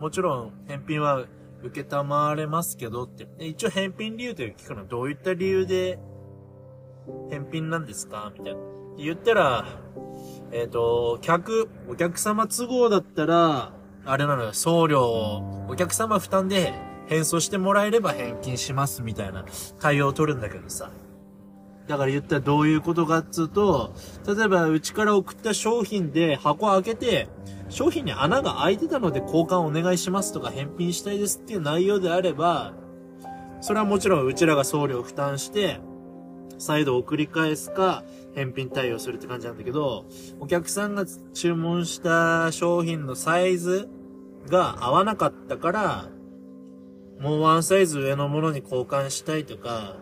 [0.02, 1.26] もちろん返品は
[1.62, 3.24] 受けたまわれますけどって。
[3.38, 6.00] で一応返品理由という聞くのどういった理由で
[7.30, 8.32] 返品なんですか？
[8.36, 8.60] みたいな。
[8.98, 9.64] 言ったら、
[10.50, 13.72] えっ、ー、と、客、お客様都合だったら、
[14.04, 16.74] あれなのよ、送料をお客様負担で
[17.06, 19.44] 返送してもらえれば返金しますみたいな
[19.78, 20.90] 対応を取るんだけどさ。
[21.88, 23.94] だから言ったらどういうことかっつうと、
[24.26, 27.28] 例えばうちから送った商品で箱開けて、
[27.68, 32.74] 商品に穴が開いてたので交換お願いしますとか返品したいですっていう内容であれば、
[33.60, 35.80] それはもちろんうちらが送料を負担して、
[36.58, 40.06] 再度送り返すか、返品対応するって感じなんだけど、
[40.38, 43.88] お客さんが注文した商品のサイズ
[44.48, 46.08] が合わなかったから、
[47.20, 49.96] もうワンサイズ上のものに交換したいとか、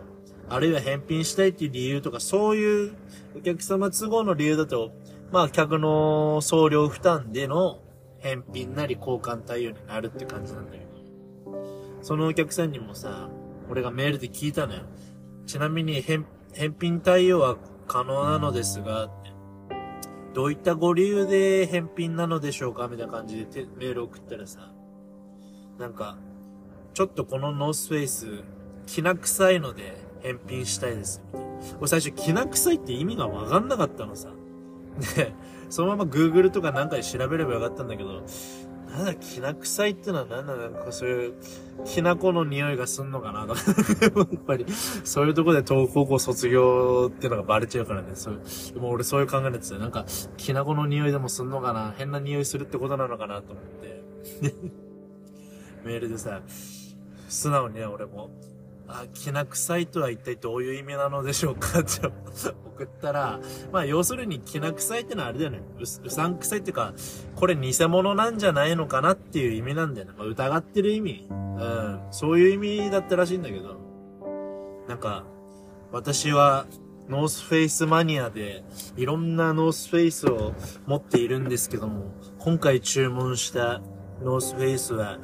[0.53, 2.93] あるいは返品したいっていう理由とか、そういう
[3.37, 4.91] お客様都合の理由だと、
[5.31, 7.79] まあ、客の送料負担での
[8.19, 10.83] 返品なり交換対応になるって感じなんだけど、
[12.01, 13.29] そのお客さんにもさ、
[13.69, 14.81] 俺がメールで聞いたのよ。
[15.45, 16.25] ちなみに返、
[16.79, 19.09] 品対応は可能なのですが、
[20.33, 22.87] どういったご理由で返品なのでしょうか？
[22.87, 24.71] みたいな感じでメール送ったらさ、
[25.79, 26.17] なんか、
[26.93, 28.43] ちょっとこのノースフェイス、
[28.85, 31.55] きな臭いので、返品したいです、みたいな。
[31.79, 34.29] 俺最初、きな臭いって意味がわかんなかったのさ。
[35.15, 35.33] で、
[35.69, 38.23] そのまま Google とかなんかで調べればよかったんだけど、
[38.91, 41.33] なんだ、きな臭いってのはなんだ、なんかそういう、
[41.85, 43.61] きな粉の匂いがすんのかなとか、
[44.01, 44.65] やっぱり、
[45.05, 48.41] そういうとこで東高校卒業ってのがバレちゃうからね、そう
[48.73, 49.79] でもう俺そういう考えですよ。
[49.79, 50.05] なんか、
[50.35, 51.93] きな粉の匂いでもすんのかな？
[51.97, 54.03] 変な匂いするってことなのかなと思って。
[55.85, 56.41] メールでさ、
[57.29, 58.29] 素直にね、俺も、
[58.93, 61.79] あ、きな臭いとは一体どういう意味なのでしょうか？
[61.79, 63.39] って送ったら、
[63.71, 65.61] まあ要するにきな臭いってのはあれだよね。
[65.79, 66.93] うさん臭いっていうか、
[67.35, 70.13] これ偽物なんじゃないのかなっていう意味なんだよね。
[70.17, 71.27] まあ、疑ってる意味。
[71.29, 72.01] うん。
[72.11, 73.79] そういう意味だったらしいんだけど。
[74.87, 75.25] なんか、
[75.91, 76.65] 私は、
[77.09, 78.63] ノースフェイスマニアで、
[78.95, 80.53] いろんなノースフェイスを
[80.85, 83.81] 持っているんですけども、今回注文した
[84.23, 85.17] ノースフェイスは、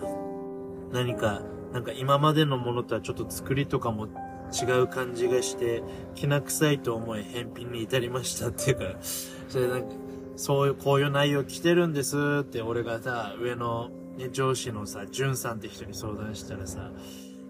[0.92, 1.42] 何か
[1.74, 4.08] なんか今までのものとはちょっと作りとかも
[4.52, 5.84] 違う感じがして、
[6.16, 8.84] 気な臭いと思い返品に至りましたっていうか、
[9.50, 9.88] それなんか、
[10.36, 16.92] そういう、こういう内容来てるんですって俺がさ、上の、ね、上司のさ、じゅんさんって人に相談したらさ、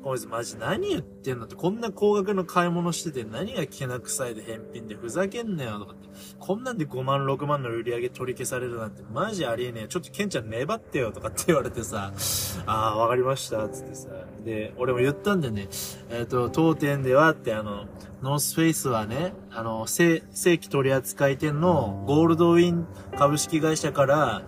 [0.07, 0.19] こい。
[0.19, 6.07] つマジ何言ってんのって、こんな高額の買い物してて何が気な臭いで返品でふざけんなよとかって、
[6.39, 9.87] こんなんで5万6万の売り上げ取り消されるなんてマジありえねえ。
[9.87, 12.13] ちょっとケンちゃん粘ってよとかって言われてさ、
[12.65, 13.67] ああ、わかりました。
[13.67, 14.07] つってさ。
[14.45, 15.67] で、俺も言ったんでね、
[16.09, 17.85] えっ、ー、と、当店ではってあの、
[18.21, 24.41] ノースフェイスはね、あの、正規取扱店のゴールドウィン株式会社から、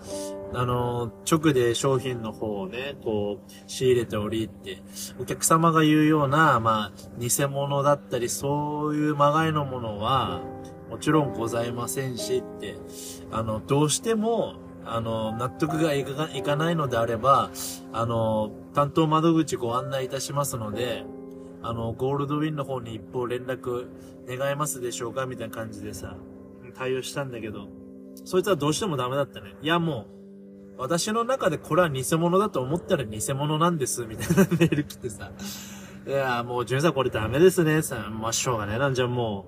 [0.53, 4.81] あの、直で商品の方をね、こう、仕入れておりって、
[5.19, 10.41] お客様が言うような、まあ、偽物だったり、そういうまがいのものは、
[10.89, 12.75] もちろんございませんしって、
[13.31, 17.51] あの、どうしても、あの、納得がいかいかないのであれば、
[17.93, 21.05] あの、担当窓口ご案内いたしますので、
[21.61, 23.87] あの、ゴールドウィンの方に一方連絡
[24.27, 26.15] 願えますでしょうかみたいな感じでさ、
[26.75, 27.67] 対応したんだけど、
[28.25, 29.55] そいつはどうしてもダメだったね。
[29.61, 30.18] いや、もう、
[30.79, 35.29] 私の中でこれは偽物だと思ったら偽物なんです、みたいなメール来てさ。
[36.07, 38.09] いや、もう、ジュンさんこれダメですね、さ。
[38.09, 39.45] まあ、しょうがねえなんじゃも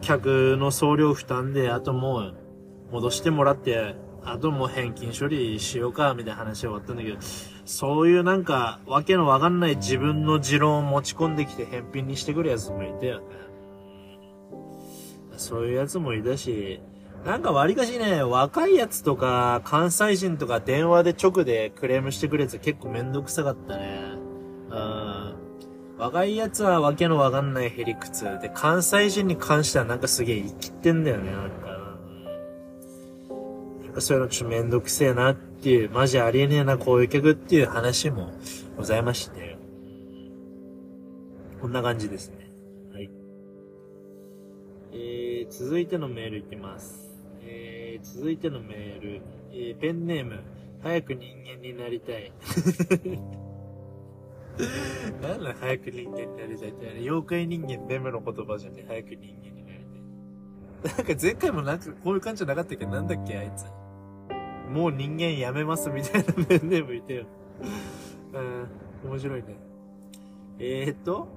[0.00, 2.34] う、客の送料負担で、あともう、
[2.92, 7.16] 戻してもらって、あともう返金処理しようか、みたいな話終わったんだけど、
[7.64, 13.22] そういうなんか、わけのわかんない自分の持論を持ち込んできて返品にしてくるやつもいたよ。
[15.38, 16.82] そういうやつもいたし、
[17.24, 24.00] なんか割かしね、若いやつとか、関西人とか電話で直でクレームしてくるやつ結構めんどくさかったね。
[24.70, 25.34] うん。
[25.98, 28.24] 若いやつはわけのわかんないヘリクツ。
[28.40, 31.68] で、関西人に関してはなんかすげえ生きてんだよね、なんか。
[34.00, 38.30] そういうのちょっとめんどくせえなっていう、マジありえねえな、こういう曲っていう話も
[38.76, 39.58] ございまして。
[41.60, 42.48] こんな感じですね。
[42.92, 43.10] はい。
[44.92, 47.07] えー、続いてのメールいきます。
[47.98, 50.40] えー、続いてのメール、えー、ペンネーム、
[50.82, 52.32] 早く人間になりたい。
[55.22, 59.84] なんだ早く人間になりたいって、妖怪人間メムの言葉じゃね早く人間になり
[60.84, 61.06] たい。
[61.06, 62.86] なんか前回もなんかこういう感じじゃなかったっけ？
[62.86, 63.66] なんだっけあいつ。
[64.72, 67.26] もう人間やめますみたいなペンネームいてよ。
[68.32, 69.56] うん、面白いね。
[70.58, 71.28] えー、っと、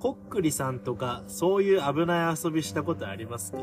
[0.00, 3.58] こっくりさんとか、そういう危ない遊びしたことありますか？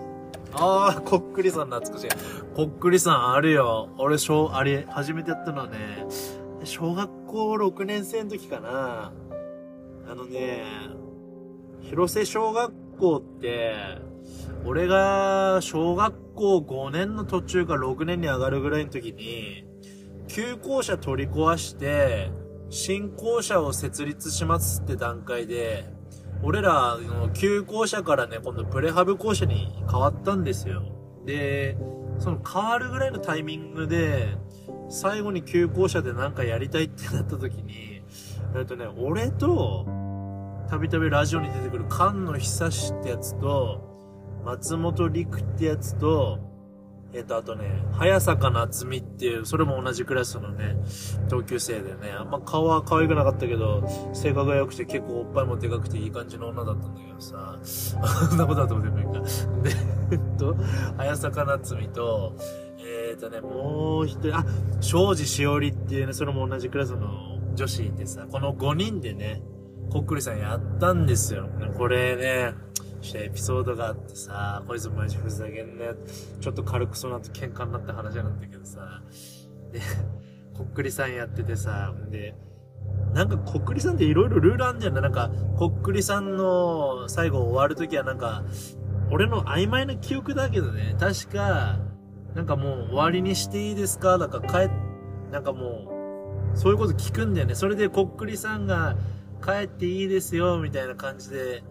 [0.53, 2.09] ああ、こっくりさん懐かしい。
[2.55, 3.89] こっくりさんあるよ。
[3.97, 6.05] 俺、小、あれ、初めてやったのはね、
[6.63, 9.13] 小学校6年生の時かな。
[10.07, 10.63] あのね、
[11.81, 13.75] 広瀬小学校って、
[14.65, 19.65] 俺が小学校5年の途中か6年に上がるぐらいの時に、
[20.27, 22.29] 旧校舎取り壊して、
[22.69, 25.94] 新校舎を設立しますって段階で、
[26.43, 30.83] 俺らの旧校舎からね、今度プレハブ校舎に変わったんですよ。
[31.25, 31.77] で、
[32.19, 34.37] その変わるぐらいのタイミングで、
[34.89, 38.01] 最後に旧校舎でなんかやりたいってなった時に、
[38.55, 39.85] えっとね、俺と、
[40.69, 43.81] たびたびラジオに出てくる菅野久志ってやつと、
[44.43, 46.39] 松本陸ってやつと、
[47.15, 50.75] えっ、と、あとね、早坂夏美っていう、それも同じクラスのね、
[51.29, 59.21] 同級生でね、あんま顔は可愛くなかったけど、性格が良くて結構おっぱいもでかくていい感じの女だったんだけどさ、そんなことだと思ってもいいか。
[59.63, 59.71] で、
[60.11, 60.57] えっと、
[60.97, 62.35] 早坂夏美と、
[62.79, 64.45] えっ、とね、もう一人、あ、
[64.81, 69.41] 庄司しおりっていうね、それも同じクラスの女子いてさ、この5人でね、
[69.89, 71.47] こっくりさんやったんですよ。
[71.77, 72.64] これね、
[73.05, 75.95] したエピソードがあってさ、こいつマジふざけんなよ。
[76.41, 79.01] ちょっと軽くその後喧嘩になった話なんだけどさ、
[79.71, 79.79] で、
[80.53, 82.35] こっくりさんやっててさ、で、
[83.13, 85.01] なんかこっくりさんっていろいろルールあんじゃんな。
[85.01, 88.43] なんか、こっくりさんの最後終わるときはなんか、
[89.11, 91.79] 俺の曖昧な記憶だけどね、確か、
[92.33, 94.17] なんかもう終わりにしていいですか？
[94.17, 94.73] だから帰
[95.31, 97.55] なんかもう、そういうこと聞くんだよね。
[97.55, 98.97] それでこっくりさんが
[99.43, 101.63] 帰っていいですよ、みたいな感じで、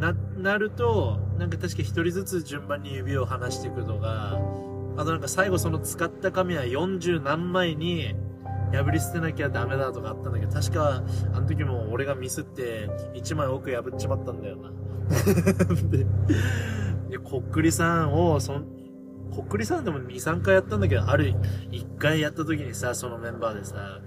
[0.00, 4.38] な、なると、なんか確か一人ずつ順番に指を離していくのが、
[4.96, 8.14] あとなんか最後その使った紙は40何枚に
[8.72, 14.70] 破り捨てなきゃダメだとかあったんだけど、確か、あの時も俺がミスって、1枚奥破っちまったんだよな。
[15.88, 16.06] で、
[17.10, 18.64] でこっくりさんを、そん、
[19.30, 21.34] こっくりさんでも2、3回やったんだけど、ある
[21.70, 24.00] 1回やった時にさ、そのメンバーでさ、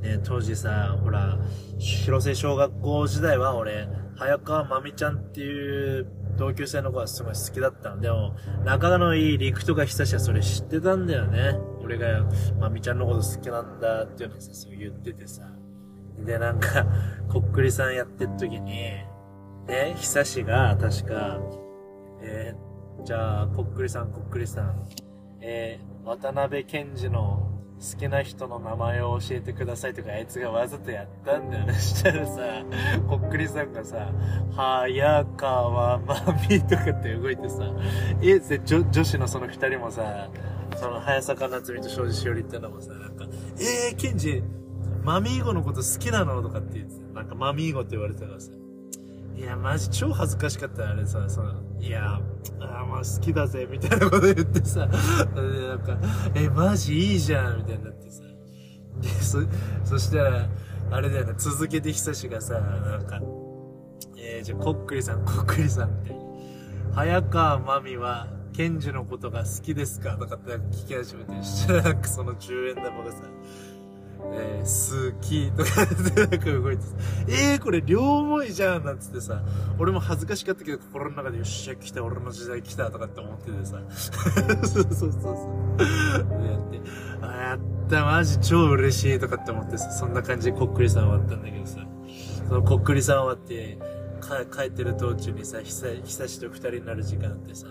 [0.00, 1.38] ね、当時さ、ほら、
[1.78, 8.00] 広瀬小学校時代は俺、早川まみちゃんっていう同級生の子はすごい好きだったの。
[8.00, 11.58] でも、仲のいい陸とか久しはそれ知ってたんだよね。
[11.82, 12.24] 俺が
[12.58, 15.42] まみちゃんのこと好きなんだっていうのをさ、そう言っててさ。
[16.18, 16.86] で、なんか、
[17.28, 18.72] こっくりさんやってる時に、
[19.66, 21.40] ね、久しが確か、
[22.22, 24.86] えー、じゃあ、こっくりさん、こっくりさん、
[25.40, 27.51] えー、渡辺健二の
[27.82, 31.74] 好きな人の名前を教えてくださいとかあいつがわざとやったんだよね。
[31.74, 32.40] したらさ、
[33.08, 34.08] こっくりさんがさ、
[34.54, 36.16] 早川ま
[36.48, 37.64] みとかって動いてさ、
[38.22, 40.28] え、女女子のその二人もさ、
[40.76, 43.26] その早坂夏美と庄司しおりってのもさ、なんか、
[43.58, 44.44] えー、ケンジ、
[45.02, 48.52] マミーゴのこと好きなのとかって言ってなんかマミーゴって言われてたからさ、
[49.42, 52.20] いや、マジ超恥ずかしかったあれさ、その、いや、
[52.60, 55.98] あまあ好きだぜ、みたいなこと言ってさ、で、なんか、
[56.34, 58.22] え、マジいいじゃん、みたいになってさ。
[59.00, 59.40] で、そ、
[59.84, 60.48] そしたら、
[60.92, 63.20] あれだよね、続けて久しがさ、なんか、
[64.16, 66.22] えー、じゃあ、こっくりさん、こっくりさん、みたいな。
[66.94, 70.16] 早川まみは、ケンジのことが好きですか？
[70.18, 73.22] とかって聞き始めて、したらなんかその10円玉がさ、
[74.34, 76.94] えー、好きとかってなんか動いてさ、
[77.28, 79.42] えー、これ両思いじゃんなんつってさ、
[79.78, 83.80] 俺も恥ずかしかったけど心の中でよっしゃ来た、俺の時代来たとかって思っててさ、
[84.66, 85.28] そうそうそうそ
[85.78, 86.46] う。
[86.46, 86.80] やって、
[87.20, 87.58] あ、やっ
[87.88, 91.86] た、マジ超嬉しいとかって思ってさ、そんな感じでこっくりさん終わったんだけどさ、
[92.48, 93.78] そのこっくりさん終わって、
[94.50, 97.66] 帰ってる道中にさ、久しと二人になる時間あってさ、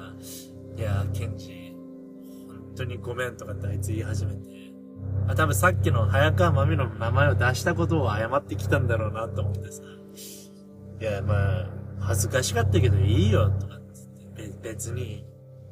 [0.77, 1.75] いやー、ケンジ、
[2.47, 4.61] 本当にごめんとかってあいつ言い始めて、あ、
[5.35, 9.81] 多分さっきの早川まみの名前を出したことを謝ってきたんだろうなと思ってさ。
[10.99, 14.51] いや、まあ、恥ずかしかったけどいいよ、とかっつって。
[14.61, 15.25] 別に、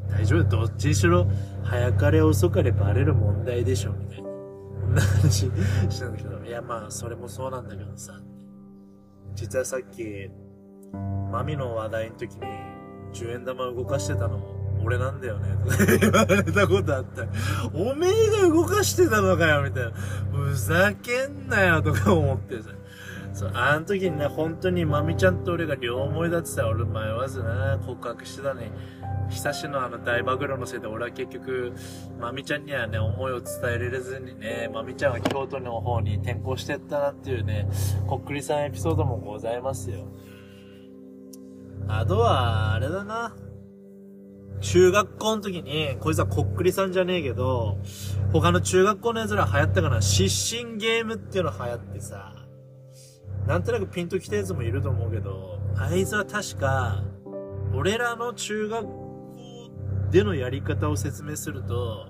[0.09, 1.27] 大丈夫、どっちにしろ、
[1.63, 4.29] 早かれ遅かれバレる問題でしょ、みたいな。
[4.79, 5.31] そんな話
[5.89, 8.19] したんだけど、いや、まあ、それもそうなんだけどさ。
[9.35, 10.29] 実はさっき、
[11.31, 12.41] マミの話題の時に、
[13.13, 17.23] 10円玉動かしてたのも、俺なんだよね、とか言われたことあった。
[17.73, 18.11] おめえ
[18.41, 19.91] が動かしてたのかよ、みたいな。
[20.31, 22.69] ふざけんなよ、とか思ってさ。
[23.33, 28.71] そう、あの時にね、本当にまみちゃんと俺が両思いだってさ、俺迷わずな、告白してたね。
[29.29, 31.73] 久しのあの大マグロのせいで俺は結局、
[32.19, 37.69] まみちゃんにはね、思いを伝えられずにね、まみちゃんは京都の方に転校してったなっていうね、
[38.07, 40.07] こっくりさんエピソードもございますよ。
[41.87, 43.35] あとは、あれだな。
[44.62, 47.78] 中学校の時に、こいつはこっくりさんじゃねえけど、
[48.32, 50.02] 他の中学校の奴ら流行ったかな？
[50.02, 52.34] 失神ゲームっていうの流行ってさ、
[53.48, 57.04] なんとなくピンときたやつもいると思うけど、あいつは確か、
[57.74, 59.72] 俺らの中学校
[60.12, 62.08] でのやり方を説明すると、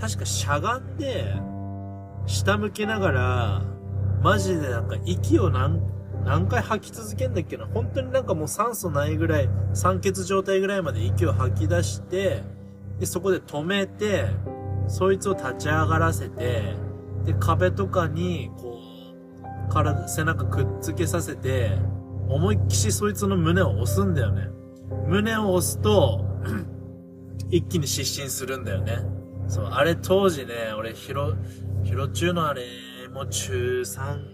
[0.00, 1.34] 確かしゃがんで、
[2.26, 3.62] 下向きながら、
[4.22, 5.80] マジでなんか息を何
[6.24, 12.42] 何回吐き続けんだっけな本当になんかもう酸素ないぐらい、酸欠状態ぐらいまで息を吐き出して、
[13.00, 14.26] で、そこで止めて、
[14.86, 16.74] そいつを立ち上がらせて、
[17.24, 18.78] で、壁とかに、こ
[19.68, 21.78] う、体、背中くっつけさせて、
[22.28, 24.48] 思いっきしそいつの胸を押すんだよね。
[25.06, 26.24] 胸を押すと、
[27.50, 28.98] 一気に失神するんだよね。
[29.48, 31.34] そう、あれ当時ね、俺、ヒロ、
[31.84, 32.62] ヒロ中のあれ、
[33.12, 34.31] もう中3、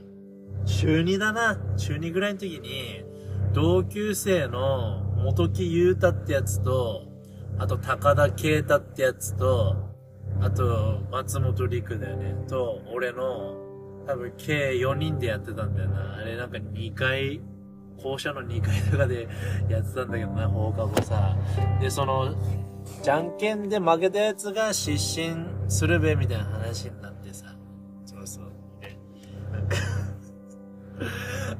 [0.68, 1.57] 中2だな。
[1.76, 3.02] 中2ぐらいの時に、
[3.54, 7.07] 同級生の元木優太ってやつと、
[7.59, 9.76] あと高田啓太ってやつと、
[10.40, 12.35] あと松本陸だよね。
[12.48, 13.57] と、俺の、
[14.07, 16.18] 多分計4人でやってたんだよな。
[16.18, 17.40] あれなんか2回、
[18.00, 19.26] 校舎の2階とかで
[19.68, 21.35] やってたんだけどな、放課後さ。
[21.81, 22.35] で、その、
[23.02, 27.17] じゃんけんで負けたやつが失神するべみたいな話になって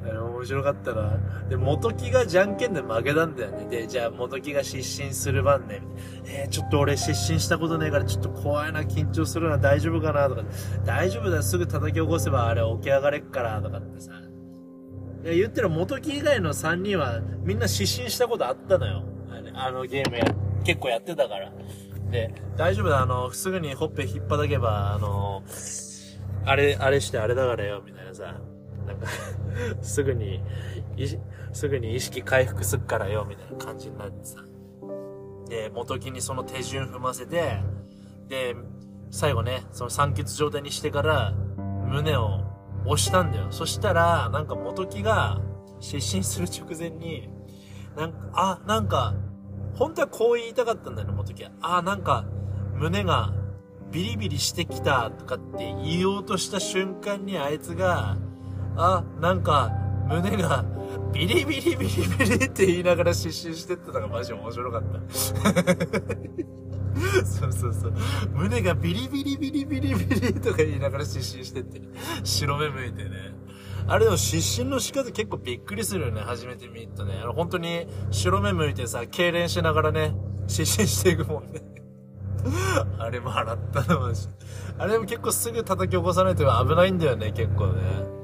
[0.05, 1.17] 面白かったな。
[1.49, 3.65] で、元木がじゃんけんで負けたんだよね。
[3.65, 5.81] で、じゃあ元木が失神する番ね。
[6.25, 10.43] えー、ちょっと俺失神したことねえからちょっと怖いな、緊張するな、大丈夫かなとか。
[10.85, 14.11] 大丈夫だ、すぐ叩き起こせばあれ起き上がれっからとかってさ。
[15.23, 19.03] いや、言ってる元木以外の3人はみんな失神したことあったのよ。
[19.53, 20.23] あのゲームや、
[20.63, 21.51] 結構やってたから。
[22.09, 25.43] で、大丈夫だ、あの、すぐにほっぺ引っ叩けば、あの、
[26.45, 28.39] あれ、あれしてあれだからよ、みたいなさ。
[28.89, 29.07] なんか
[29.81, 30.41] すぐに、
[31.53, 34.37] すぐに意識回復すっからよ、みたいな感じになってさ。
[35.47, 37.61] で、元木にその手順踏ませて、
[38.27, 38.55] で、
[39.11, 41.33] 最後ね、その酸欠状態にしてから、
[41.87, 42.41] 胸を
[42.85, 43.47] 押したんだよ。
[43.51, 45.39] そしたら、なんか元木が
[45.79, 47.29] 失神する直前に、
[47.95, 49.13] なんか、あ、なんか、
[49.75, 51.51] 本当はこう言いたかったんだよね、元木は。
[51.61, 52.25] あ、なんか、
[52.75, 53.33] 胸が
[53.91, 58.17] ビリビリしてきたとかって言おうとした瞬間にあいつが、
[58.81, 59.71] あ、なんか、
[60.07, 60.63] 胸が
[61.13, 64.99] ビリビリビリビリって言いながら失神してってたのがマジ面白かった。
[67.25, 67.93] そうそうそう。
[68.31, 71.81] 胸がビリビリビリビリビリとか言いながら失神してって、
[72.23, 73.33] 白目向いてね。
[73.87, 77.19] あれでも失神の仕方結構びっくりするよね、初めて見るとね。
[77.21, 80.15] あの本当に白目向いてさ、痙攣しながらね、
[80.47, 81.61] 失神していくもんね。
[82.97, 84.27] あれも払ったな、マジ。
[84.77, 88.18] あれでも結構すぐ叩き起こさないと危ないんだよね、結構ね。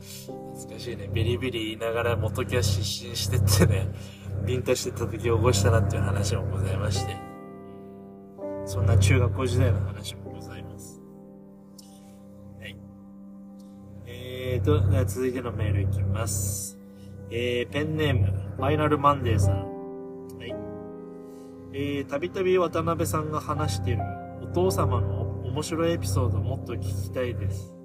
[0.00, 0.68] そう。
[0.68, 1.08] 難しいね。
[1.12, 3.88] ビリビリ言いながら元木は失神してってね、
[4.46, 7.30] ビンタして叩き起こしたなっていう話もございまして。
[8.64, 11.00] そんな中学校時代の話もございます。
[12.60, 12.76] はい。
[14.06, 16.78] えーと、では続いてのメールいきます。
[17.30, 18.26] えー、ペンネーム、
[18.56, 19.66] ファイナルマンデーさん。
[20.38, 20.54] はい。
[21.72, 24.02] えー、たびたび渡辺さんが話している
[24.42, 27.79] お父様の面白いエピソードもっと聞きたいです。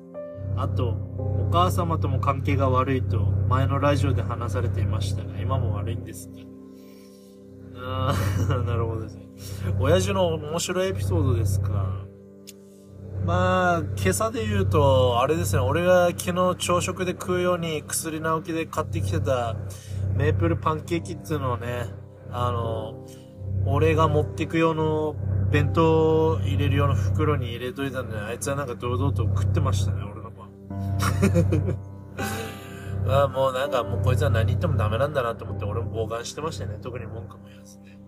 [0.58, 6.36] あと、お母様とも関係が悪いと前のラジオで話されていましたが、今も悪いんですか？
[7.78, 9.26] あー、 なるほどですね。
[9.80, 12.06] 親父の面白いエピソードですか？
[13.26, 19.56] まあ、今朝で言うと、あれですね、俺が昨日朝食で食うように薬直樹で買ってきてた
[20.16, 21.88] メープルパンケーキっていうのをね、
[22.32, 23.06] あの、
[23.66, 25.16] 俺が持ってく用の
[25.51, 30.45] 弁当入れる用の袋に入れといたんで、あいつはなんか堂々と食ってましたね、俺の子
[30.76, 31.76] は。
[33.26, 36.80] あもうなんかもうこいつは何言ってもダメなんだなと思って俺も傍観してましたね。
[36.82, 37.99] 特に文句も言わずね。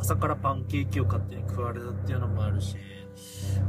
[0.00, 2.76] 朝からパンケーキを勝手に食われたっていうのもあるし、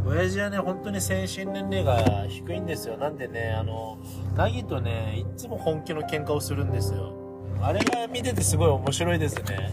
[0.05, 2.97] 親父はね、本当に精神年齢が低いんですよ。
[2.97, 3.97] なんでね、あの、
[4.35, 7.13] ナギとね、いつも本気の喧嘩をするんですよ。
[7.61, 9.71] あれが見ててすごい面白いですね。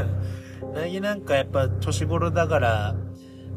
[0.74, 2.94] ナギなんかやっぱ年頃だから、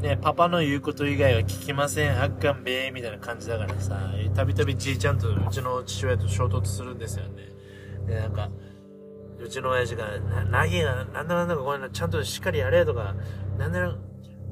[0.04, 3.98] ね、パパの言うこと以外は聞きません、あっかんべーみたいな感じだからさ、
[4.36, 7.44] たびたびじいちゃんとうちの父親と衝突するんですよね。
[8.06, 8.50] で、なんか、
[9.40, 13.16] うちの親父が、な、なぎが、なんだなんだかこういうのちゃんとしっかりやれとか、
[13.58, 13.96] なんだ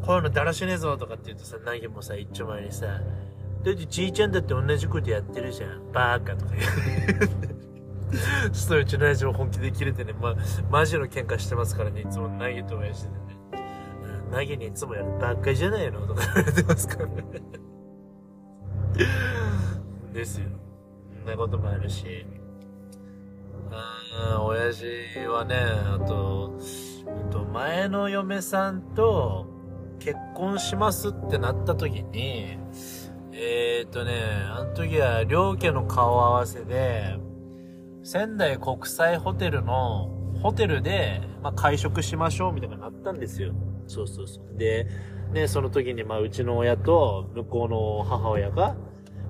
[0.02, 5.92] こういうのだらしねえぞとかって言うとさ、なぎもさ、一丁前にさ、だってじいちゃんだって同じことやってるじゃん。
[5.92, 8.54] バーカとか言う。
[8.54, 10.34] そしたらうちの親父も本気で切れてね、ま、
[10.70, 13.21] マジの喧嘩してますからね、いつもなぎと親父で。
[14.32, 17.24] なぎにいつもやるばっかりじゃないのとか言われてますからね。
[20.14, 20.48] ですよ。
[21.18, 22.26] そんなこともあるし。
[23.72, 24.86] うん、親父
[25.28, 29.46] はね、あと、んと、前の嫁さんと
[30.00, 32.58] 結婚しますってなった時に、
[33.32, 34.14] えー、っとね、
[34.50, 37.18] あの時は両家の顔合わせで、
[38.04, 43.54] 仙台国際ホテルのホテルで、まあ、会食しましょうみたいななったんですよ。
[43.88, 44.58] そうそうそう。
[44.58, 44.88] で、
[45.32, 48.76] ね、その時に、まあ、うちの親と向こうの母親が、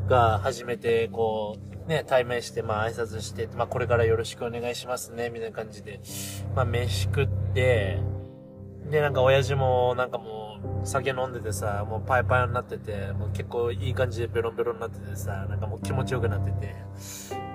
[0.08, 6.00] が初めて、こう、ね、対面して、まあ挨拶して、まあこれからよろしくお願いしますね、みたいな感じで、
[6.56, 8.00] まあ飯食って、
[8.90, 16.76] で、なんか親父もなんかもう酒飲んでてさ、もうパイパイになってて、もう結構いい感じでベロンベロンになっててさ、なんかもう気持ちよくなってて、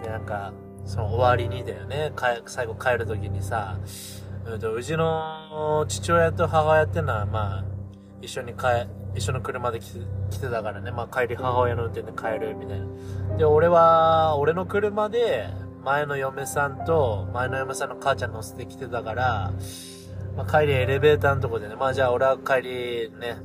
[0.03, 0.53] で、なんか、
[0.87, 2.13] その終わりにだよね、
[2.47, 7.65] 最後帰る時にさ、うんうちの父親と母親ってのは、まあ、
[8.23, 13.37] 一緒に帰、一緒の車で来て来てたからね、まあ帰り母親の運転で帰るみたいな。
[13.37, 15.49] で、俺は、俺の車で、
[15.85, 19.53] 前の嫁さんと、前の嫁さんの母ちゃん乗せてきてたから、
[20.37, 23.39] まあ帰りエレベーターのとこでね、まあじゃあ俺は帰りね、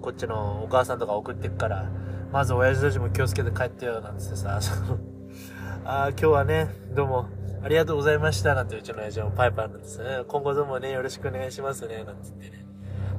[0.00, 1.88] こっちのお母さんとか送ってくから、
[2.32, 4.58] まず親父たちも気をつけて帰ってよ、なんつってさ、
[5.84, 7.28] ああ、今日はね、どうも、
[7.62, 10.24] ありがとうございました、なんてうちの親父もパイパーなんですね。
[10.28, 12.66] 今後ともね、よろしくお願いしますね、なんつってね。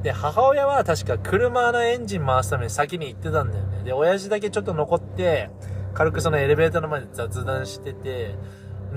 [0.04, 3.84] で、母親は確か車のエンジン回すために先に行ってたんだよね。
[3.84, 5.50] で、親父だけちょっと残って、
[5.96, 8.36] 軽くそのエレベーターの前で雑談してて、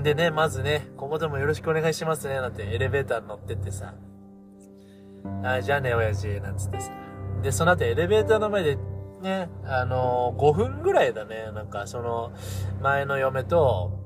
[0.03, 3.95] でね、まずね、今後ともよろしくお願いしますね、なんてエレベーターに乗ってってさ、
[5.43, 6.91] あ、じゃあね、親父、なんつってさ。
[7.41, 8.77] で、その後エレベーターの前で、
[9.21, 12.31] ね、あのー、5分ぐらいだね、なんかその、
[12.81, 13.99] 前の嫁と、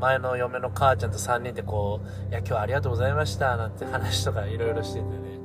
[0.00, 5.40] 前の嫁の母ちゃんと3人でこう、いや、今日はありがとうございました、なんて話とかいろいろしててね。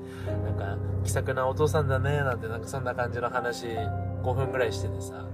[0.46, 5.26] なんか、気さくなお父さんだね、なんて、なんかそんな感じの話、5分ぐらいしててさ。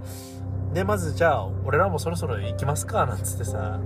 [0.73, 3.79] で、まずじゃあ、俺らもそろそろ行きますか、なんつってさ。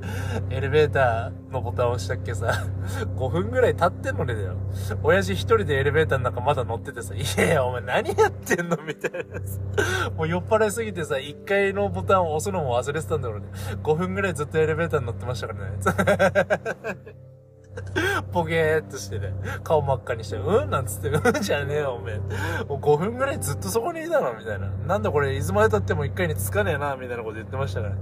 [0.50, 2.52] エレベーターのボタンを押したっけさ、
[3.16, 4.56] 5分ぐらい経ってんのにだよ。
[5.02, 10.10] 親父一人でエレベーターの中まだ乗っててさ、いやいや、お前何やってんのみたいなさ。
[10.16, 13.46] もう酔っ払いすぎてさ、1階のボタンを押すのも忘れてたんだろうね。
[13.82, 17.29] 5分ぐらいずっとエレベーターに乗ってましたからね。
[18.32, 20.70] ポゲーっとしてね、顔真っ赤にして、うん？
[20.70, 21.32] なんつって、うん？
[21.42, 22.18] じゃねえよ、おめえ。
[22.64, 24.34] もう5分ぐらいずっとそこにいたの？
[24.34, 24.68] みたいな。
[24.86, 27.94] なんだこれ、いつまで経っても1回につかねえな、みたいなこと言ってましたから。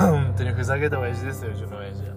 [0.10, 2.14] 本当にふざけた親父ですよ、うちの親父は。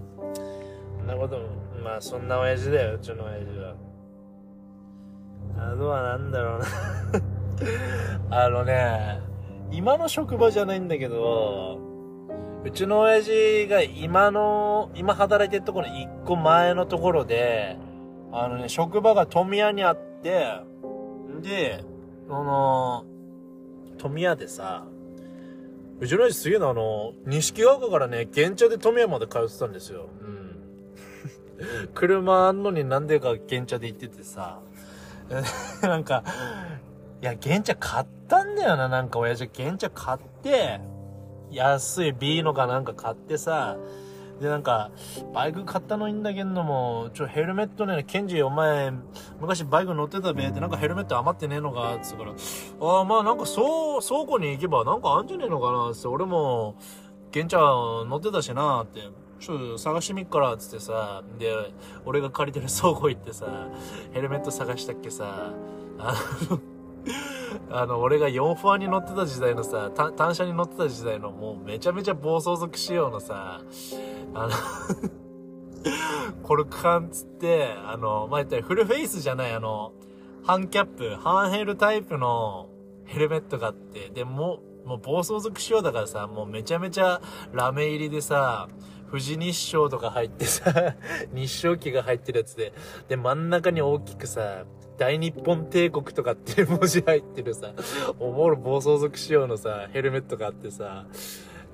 [0.97, 1.43] そんなことも、
[1.83, 3.73] まあそんな親父だよ、うちの親父は。
[5.57, 6.59] あとはなんだろう
[8.29, 9.19] なあのね、
[9.71, 11.79] 今の職場じゃないんだけど、
[12.63, 17.77] うちの親父が今の、今働いてるところの一個前のところで、
[18.31, 20.61] あのね、職場が富谷にあって、
[21.41, 21.83] で、
[22.29, 23.05] あの、
[23.97, 24.85] 富谷でさ、
[25.99, 30.09] うちの親父すげえな、あの、西川川からね、現茶で富谷まで通ってたんですよ。
[30.21, 30.49] うん。
[31.95, 34.59] 車あんのになんでか現茶で行っててさ、
[35.81, 36.23] なんか、
[37.21, 40.81] いや、現茶買ったんだよな、なんか親父現茶買って、
[41.51, 43.77] 安い B のかなんか買ってさ、
[44.39, 44.91] で、なんか、
[45.33, 48.91] バイク買ったのいいんだけども、ちょ、ヘルメットね、ケンジ、お前、
[49.39, 56.75] 昔バイク乗ってたべって、なんかヘルメット余ってねえのかつうから、ああ、まあなんか、そう、倉庫に行けばなんかあんじゃねえのかなつって、俺も、
[57.31, 57.61] ケンちゃん
[58.09, 59.01] 乗ってたしなって、
[59.39, 61.53] ちょっと探してみっから、つってさ、で、
[62.05, 63.45] 俺が借りてる倉庫行ってさ、
[64.13, 65.51] ヘルメット探したっけさ、
[65.97, 66.13] あ
[66.49, 66.59] の
[67.69, 73.61] あの、俺が4ファーに乗ってた時代のさ、単車に乗ってた時代のもうめちゃめちゃ暴走族仕様のさ、
[74.33, 74.53] あの
[76.43, 79.93] コルク缶つって、あの、ま、言ったらフルフェイスじゃない、あの、
[80.43, 82.69] 半キャップ、半ヘルタイプの
[83.05, 87.21] ヘルメットがあって、で、もう、もう暴走族仕様だからさ、もうめちゃめちゃ
[87.53, 88.67] ラメ入りでさ、
[89.09, 90.95] 富士日照とか入ってさ、
[91.33, 92.73] 日照機が入ってるやつで、
[93.07, 94.65] で、真ん中に大きくさ、
[94.99, 97.71] 大日本帝国とかって文字入ってるさ、
[98.19, 101.05] おもろ暴走族仕様のさ、ヘルメットがあってさ、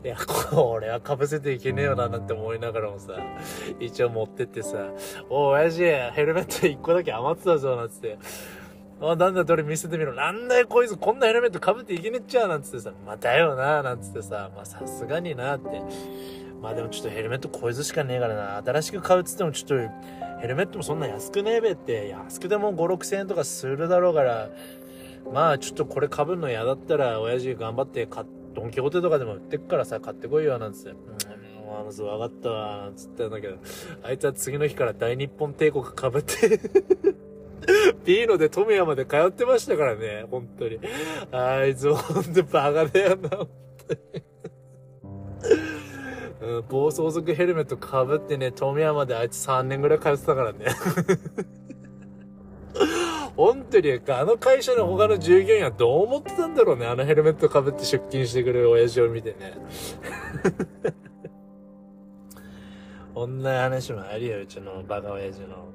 [0.03, 3.13] いや、これは被せていけねえよな、なんて思いながらもさ、
[3.79, 4.91] 一応持ってってさ、
[5.29, 8.19] お親父、ヘルメット1個だけ余ってたぞ、なんつって。
[9.01, 10.13] あ、なんだどれ見せてみろ。
[10.13, 15.81] なんだよこいつこんなヘルメット被っていけねえっちゃうなんつってさ、またよな、なんつってさ、まあさすがになって。
[16.61, 18.57] まあでもちょっとヘルメットこいつしかねえからな。
[18.57, 19.75] 新しく買うっつってもちょっと、
[20.45, 24.49] ヘルメットもそんな安くねえべって、安くても5、6千円とかするだろうから、
[25.33, 28.23] まあちょっとこれ被るの嫌だったら、親父頑張って買、
[28.53, 30.89] ドンキホーテとかでも売ってっからさ、買ってこいよ、なんつって。
[30.91, 30.97] うん、
[31.79, 33.57] あの、そう、分かったわ、つったんだけど、
[34.03, 36.59] あいつは次の日から大日本帝国被って
[38.05, 40.79] ピーノで富山で通ってましたからね、本当に。
[41.31, 43.49] あいつほんとバカだよな、本
[43.87, 43.99] 当に。
[46.41, 50.65] うん、暴走族ヘルメット被ってね、富山であいつ3年ぐらい通ってたからね。
[53.37, 56.85] 本当に、あの会社の他の従業員はどう思ってたんだろうね。
[56.85, 59.53] あのヘルメット被って出勤してくれる親父を見てね。
[63.13, 65.69] こんな話もあるよ、うちのバカ親父の。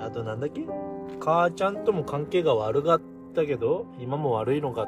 [0.00, 0.62] あとなんだっけ？
[1.20, 3.00] 母ちゃんとも関係が悪かっ
[3.34, 4.86] たけど、今も悪いのか。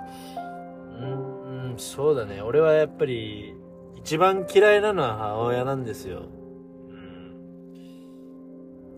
[1.01, 1.32] うん
[1.79, 2.43] そうだね。
[2.43, 3.55] 俺はやっぱり、
[3.97, 6.23] 一番嫌いなのは母親なんですよ。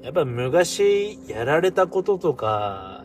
[0.02, 3.04] やっぱ昔、やられたこととか、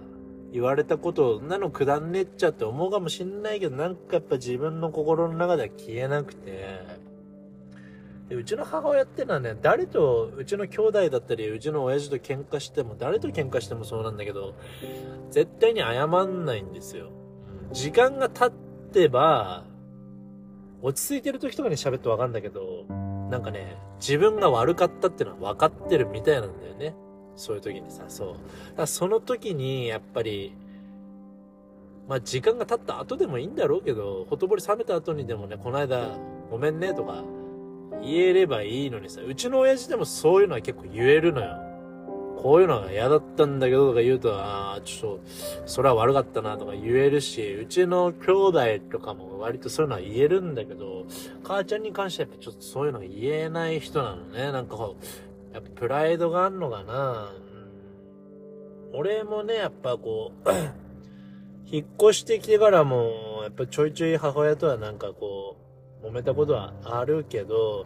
[0.52, 7.00] 言われたこと、なのくだんねっちゃって思うかもしんないけど、なんかやっぱ自分の心の中では消えなくて、
[8.30, 14.56] でうちの母親ってのはね、誰と、うちの兄弟だったり、うちの親父と喧嘩しても、誰と喧嘩してもそうなんだけど、
[15.32, 17.12] 絶対に謝んないんですよ。
[17.72, 18.52] 時間が経っ
[18.90, 19.64] ってば、
[20.82, 22.86] 落ち着いてる時とかに喋ってわかんだけど、
[23.30, 26.96] なんかね、自分が悪かったってのは分かってるみたいなんだよね。
[27.36, 28.28] そういう時にさ、そう。
[28.30, 28.40] だか
[28.78, 30.56] らその時に、やっぱり、
[32.08, 36.18] まあ時間が経った後でもいいんだろうけど、ほとぼり冷めた後にでもね、この間、
[36.50, 37.24] ごめんねとか、
[38.02, 41.69] 言えればいいのにさ、うちの親父でもそういうのは結構言えるのよ。
[42.42, 45.22] こういうのが嫌だったんだけどとか言うと、ああ、ちょっと、
[45.66, 51.06] それは悪かったなとか言えるし、うちの兄弟とかも割とそういうのは言えるんだけど、
[51.44, 54.54] 母ちゃんに関してはやっぱちょっとそういうのが言えない人なのね。
[54.54, 54.96] なんかこ
[55.52, 57.30] う、やっぱプライドがあんのかな。
[58.94, 60.50] うん、俺もね、やっぱこう、
[61.70, 65.58] 引っ越してきてからも、やっぱちょいちょい母親とはなんかこ
[66.02, 67.86] う、揉めたことはあるけど、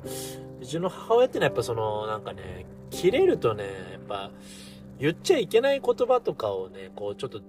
[0.61, 4.31] うちの母親ってのはやっぱその、なんかね、切れるとね、やっぱ、
[4.99, 7.41] 言っちゃいけない言葉とかをね、こう、ちょっと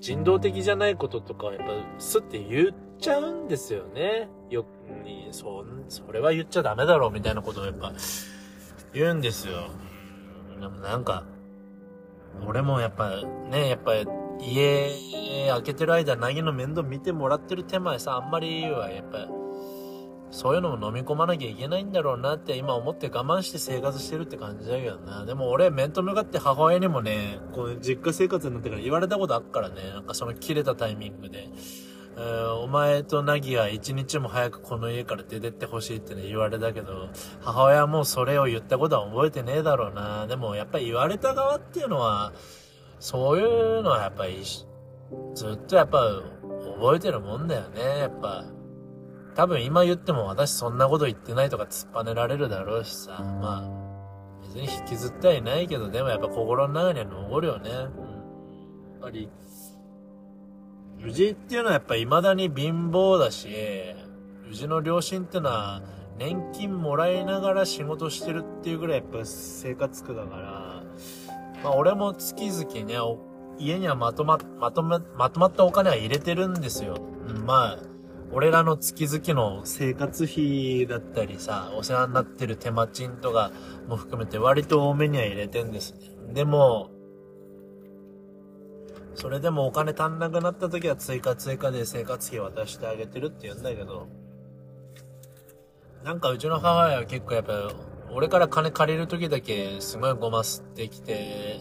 [0.00, 4.28] 人道的じゃないこととかをやっぱ、スって言っちゃうんですよね。
[4.50, 4.68] よく、
[5.32, 7.92] そ、それは言っちゃダメだろうみたいなことをやっぱ
[8.92, 9.70] 言うんですよ。
[10.60, 11.24] でもなんか、
[12.46, 13.92] 俺もやっぱね、やっぱ
[14.38, 14.90] 家
[15.48, 19.28] 開けてる間、なぎの面倒見てもらってる手前さ、あんまりはやっぱ、
[20.32, 25.26] そういうのも飲み込まなきゃいけないんだろうなって今思って我慢して生活してるって感じだけどな。
[25.26, 31.48] でも俺面と向かって母親にもね、こう実家生活になってから言われたことあっからね、なんかその切れたタイミングで。
[32.14, 37.08] えー、お前とナギは一日も早くこの家から出てってほしいってね言われたけど、
[37.40, 40.26] 母親はもうそれを言ったことは覚えてねえだろうな。
[40.26, 42.32] でもやっぱり言われた側っていうのは、
[42.98, 44.42] そういうのはやっぱり、
[45.34, 46.22] ずっとやっぱ
[46.78, 48.44] 覚えてるもんだよね、やっぱ。
[49.34, 53.82] 多分今言っても私そんなこと言ってないとか突っぱねられるだろうしさ、まあ、
[54.42, 57.70] 別に引きずってはいないけど、でもやっぱ心の中には残るよね。
[57.70, 57.76] うん。
[57.76, 57.88] やっ
[59.00, 59.28] ぱり、
[61.04, 63.48] うちっていうのはやっぱ未だに貧乏だし、
[64.50, 65.82] うちの両親ってのは
[66.18, 70.84] 年金もらいながら仕事してるっていうぐらいやっぱ生活苦だから、
[71.64, 72.96] まあ俺も月々ね、
[73.58, 76.96] 家にはまとま、まとま、まとまったお金は入れてるんですよ。
[77.26, 77.91] うん、まあ、
[78.34, 83.52] 俺らの月々の生活費だったりさ、お世話になってる手間賃とか
[83.86, 86.08] も含めて割と多めには入れてんですね。
[86.32, 86.90] でも、
[89.14, 94.08] それでもお金足んなくなった時は追加追加で生活費渡してあげてるって言うんだけど、
[96.02, 97.70] なんかうちの母親は結構やっぱ、
[98.10, 101.60] 俺から金借りる時だけすごいごますってきて、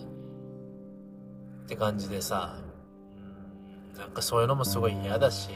[1.65, 2.57] って感じでさ、
[3.97, 5.49] なんかそういうのもすごい嫌だし、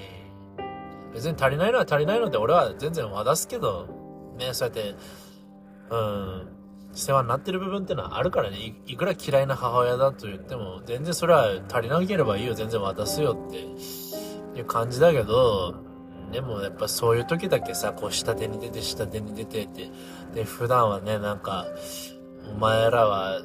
[1.16, 3.88] 別に足りないのは足りないので俺は全然渡すけど、
[4.38, 4.96] ね、そうやって、
[5.90, 6.48] うん、
[6.94, 8.58] 世話になってる部分ってのはあるからね。
[8.58, 13.66] い、いくら嫌いな母親だと言っても、全然それは足りなければいいよ、全然渡すよって。
[14.60, 15.76] いう感じだけど、
[16.32, 19.90] でもやっぱそういう時だけさ、こう下手に出て下手に出てって、
[20.34, 21.68] で、普段はね、なんか、
[22.50, 23.42] お前らは、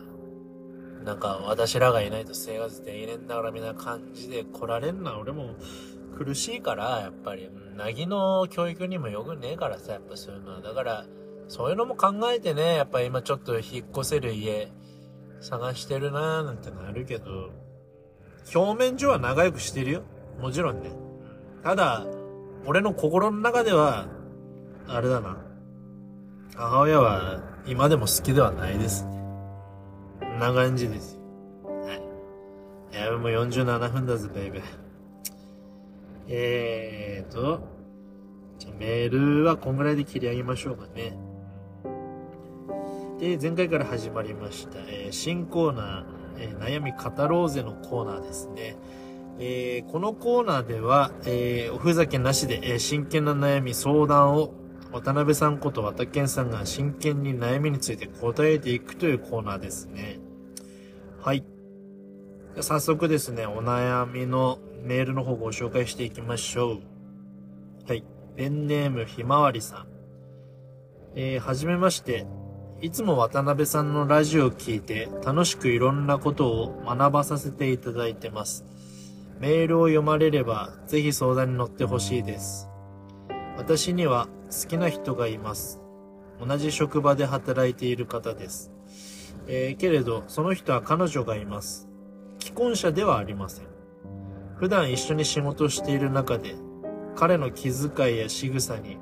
[1.05, 5.55] なんか私らがいないと生活できねえんだからみたいな感じで来られんのは俺も
[6.23, 10.61] 苦しいから、やっぱり、なぎの教育にもよくねえからさ、やっぱそういうのは。
[10.61, 11.07] だから、
[11.49, 14.71] そういうのも考えてね、やっぱ今ちょっと引っ越せる家
[15.41, 17.53] 探してるなーなんてのあるけど、
[18.55, 20.03] 表面上は仲良くしてるよ。
[20.39, 20.91] もちろんね。
[21.65, 22.05] ただ、
[22.67, 24.07] 俺の心の中では、
[24.89, 25.39] あれだな。
[26.55, 29.23] 母親は今でも好きではないですね。
[30.21, 31.21] こんな感じですよ。
[31.81, 32.95] はい。
[32.95, 34.90] いや、もう47分だぜ、ベイベー。
[36.33, 37.61] えーと、
[38.57, 39.11] じゃメー
[39.41, 41.19] ルはこんぐらいで切り上げましょうかね。
[43.19, 46.05] で、前回から始まりました、えー、新コーナー、
[46.39, 48.77] えー、悩み語ろうぜのコーナーですね。
[49.41, 54.55] えー、このコーナーでは、えおふざけなしで、え真剣な悩み相談を
[54.93, 60.21] 渡辺さんこと渡健さんが真剣に悩みについて答えていくというコーナーですね。
[61.21, 61.45] はい。
[62.61, 66.79] 早速ですね、お悩みのメールの方ご紹介していきましょう。
[67.87, 68.05] はい。
[68.37, 69.87] ペンネームひまわりさん。
[71.15, 72.27] えー、はじめまして。
[72.83, 78.65] いつも渡辺さんのラジオを聞いて楽しくいろんなことを学ばさせていただいてます。
[79.39, 82.71] メールを読まれればぜひ相談に乗ってほしいです。
[83.59, 85.83] 私には好きな人がいます。
[86.43, 88.73] 同じ職場で働いている方です。
[89.47, 91.87] えー、けれど、その人は彼女がいます。
[92.39, 93.70] 既婚者ではありません。
[94.61, 96.55] 普段一緒に仕事している中で、
[97.17, 98.99] 彼の気遣いや仕草に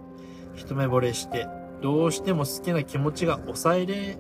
[0.55, 1.49] 一目惚れして、
[1.83, 4.19] どうしても好きな気持ちが抑えれ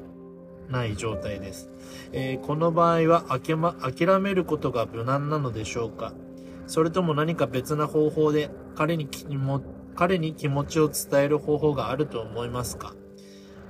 [0.68, 1.70] ない状態です。
[2.12, 6.12] えー、この場合は諦,、ま、諦めることが無難なのでしょうか？
[6.66, 9.62] それとも何か別な方法で彼に気も
[9.94, 12.94] 彼に気持ちを伝える方法があると思いますか？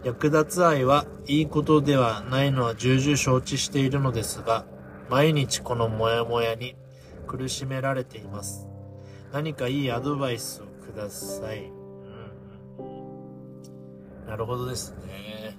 [0.05, 4.65] 略奪愛はいいことではないのは重々承知しているのですが、
[5.11, 6.75] 毎日このモヤモヤに
[7.29, 8.67] 苦しめられています。
[9.33, 11.71] 何かいいアドバイスをください。
[14.27, 15.57] なるほどですね。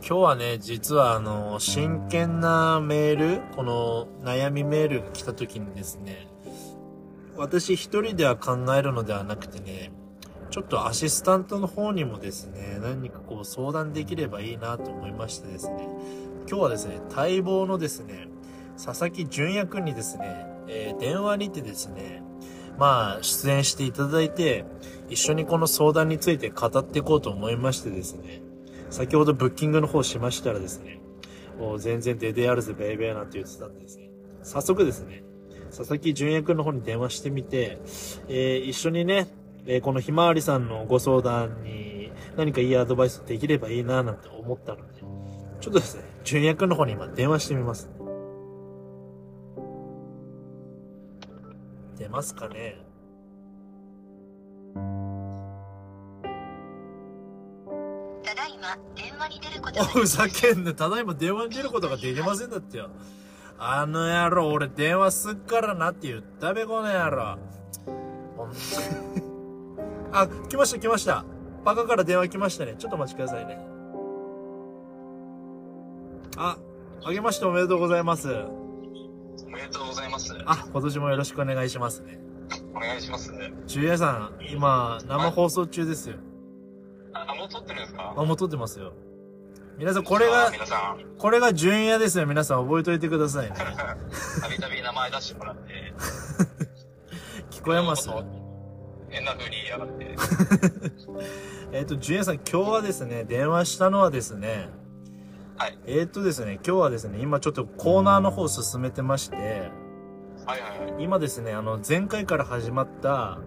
[0.00, 6.28] 今日はね、実はあの、真剣なメール、この悩みメールが来た時にですね、
[7.36, 9.92] 私一人では考えるのではなくてね、
[10.50, 15.88] ちょっとアシスタントの方にもですね、何かこう相談できればいいなと思いましてですね、
[16.48, 18.28] 今日はですね、待望のですね、
[18.82, 22.22] 佐々木純也くんにですね、えー、電話にてですね、
[22.78, 24.64] まあ、出演していただいて、
[25.08, 28.42] 一緒にこの相談について語っていこうと思いましてですね、
[28.90, 31.00] 先ほどブッキングの方しましたらですね、
[31.58, 34.10] もう全然デデあるぜベイベーなんて言ってたんですね、
[34.42, 35.24] 早速ですね、
[35.70, 37.78] 佐々木純也くんの方に電話してみて、
[38.28, 39.26] えー一緒にね、
[39.66, 45.00] えーこのひまわりさんのご相談に何かいいアドバイスできればいいななんて思ったので、
[45.60, 47.90] ちょっとですね、純也くんの方に今電話してみます。
[51.98, 52.76] 出ますかね？
[58.24, 60.74] ただいま電話に出ること ふざけんな。
[60.74, 62.90] ただいま電話に出ることができませんだってよ。
[63.58, 67.38] あの野郎、俺電話すっからなって言ったべ、この野郎。
[70.12, 71.24] あ、来ました来ました。
[71.64, 72.76] バカから電話来ましたね。
[72.78, 73.58] ちょっとお待ちくださいね。
[76.36, 76.56] あ、
[77.04, 78.28] あげましておめでとうございます。
[79.58, 80.32] おめでとうございます。
[80.46, 82.20] あ、今年もよろしくお願いしますね。
[82.72, 83.32] お願いします。
[83.66, 86.16] ジュリアさん、今、生放送中ですよ。
[87.12, 88.14] あ、もう撮ってるんですか？
[88.16, 88.92] あ、もう撮ってますよ。
[89.76, 92.26] 皆さん、これが、皆さん、これが純也ですよ。
[92.28, 93.56] 皆さん覚えといてくださいね。
[94.40, 95.92] たびたび名前出してもらって、
[97.50, 98.08] 聞こえます？
[99.08, 100.16] 変な風に言いやがって。
[101.72, 104.68] えっ、と、ジュニアさん、今日はですね、電話したのはですね、
[105.58, 105.78] はい。
[105.86, 109.36] えっ、とですね、今日はですね、今ちょっとコーナーの方を進めてまして、
[110.46, 111.02] はいはいはい。
[111.02, 113.40] 今ですね、あの、前回から始まった、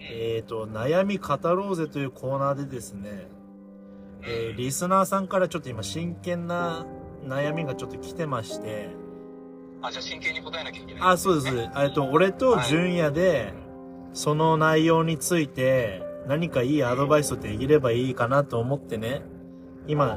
[0.00, 3.28] えっ、と、悩み語ろうぜというコーナーでですね、
[4.22, 6.86] えーリスナーさんからちょっと今真剣な
[7.24, 8.90] 悩みがちょっと来てまして、
[9.80, 11.02] あ、じゃあ真剣に答えなきゃいけない。
[11.02, 11.56] あ、そうです。
[11.56, 13.52] えっと、俺と純也で、
[14.12, 19.22] その内容について、何かいいアドバイスをできればいいかなと思ってね、
[19.86, 20.16] 今。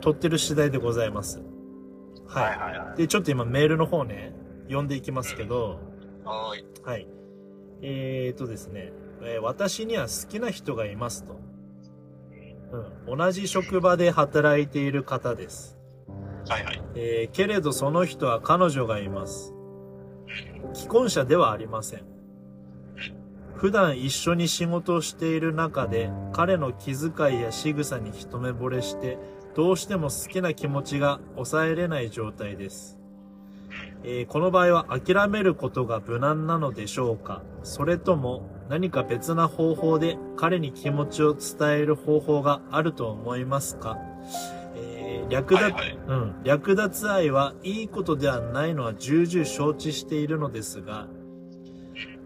[0.00, 1.40] 撮ってる次第でございます。
[2.26, 2.44] はい。
[2.44, 2.96] はいはいはい。
[2.96, 4.32] で、ちょっと今メールの方ね、
[4.64, 5.80] 読んでいきますけど、
[6.24, 6.64] はーい。
[6.84, 7.06] はい。
[7.80, 8.92] えーとですね、
[9.22, 11.40] えー私には好きな人がいますと。
[13.06, 13.18] うん。
[13.18, 15.78] 同じ職場で働いている方です。
[16.48, 16.82] はいはい。
[16.94, 19.54] えーけれどその人は彼女がいます。
[20.74, 22.17] 既婚者ではありません。
[23.58, 29.18] 普段一緒に仕事をしている中で彼の気遣いや仕草に一目惚れして
[29.56, 33.00] どうしても好きな気持ちが抑えれない状態です。
[34.04, 37.42] えーこの場合は諦めることが無難なのでしょうか？
[37.64, 43.98] それとも何か別な方法で彼に気持ちを伝える方法があると思いますか、
[44.76, 45.98] えー略奪、はいはい。
[46.06, 51.08] うん、略奪愛はいいことではないのは重々承知しているのですが、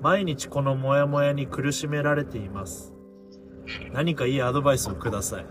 [0.02, 2.92] 毎日このモヤモヤに苦しめられています。
[3.92, 5.46] 何かいいアドバイスをください。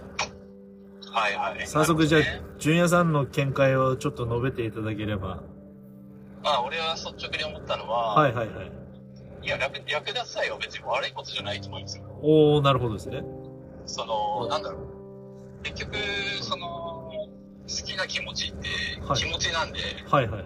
[1.10, 1.66] はいはい。
[1.66, 2.22] 早速じゃあ
[2.60, 5.42] 純也さんの見解をちょっと述べていただければ。
[6.44, 8.72] まあ、俺は率直に思ったのは、はいはいはい。
[9.44, 12.04] いや、略略奪愛は別に悪いことじゃないと思うんですよ。
[12.22, 13.24] おー、なるほどですね。
[13.86, 15.64] その、なんだろう。
[15.64, 15.96] 結局、
[16.42, 18.68] その、好きな気持ちって
[19.08, 19.80] はい気持ちなんで、
[20.10, 20.46] はいはいは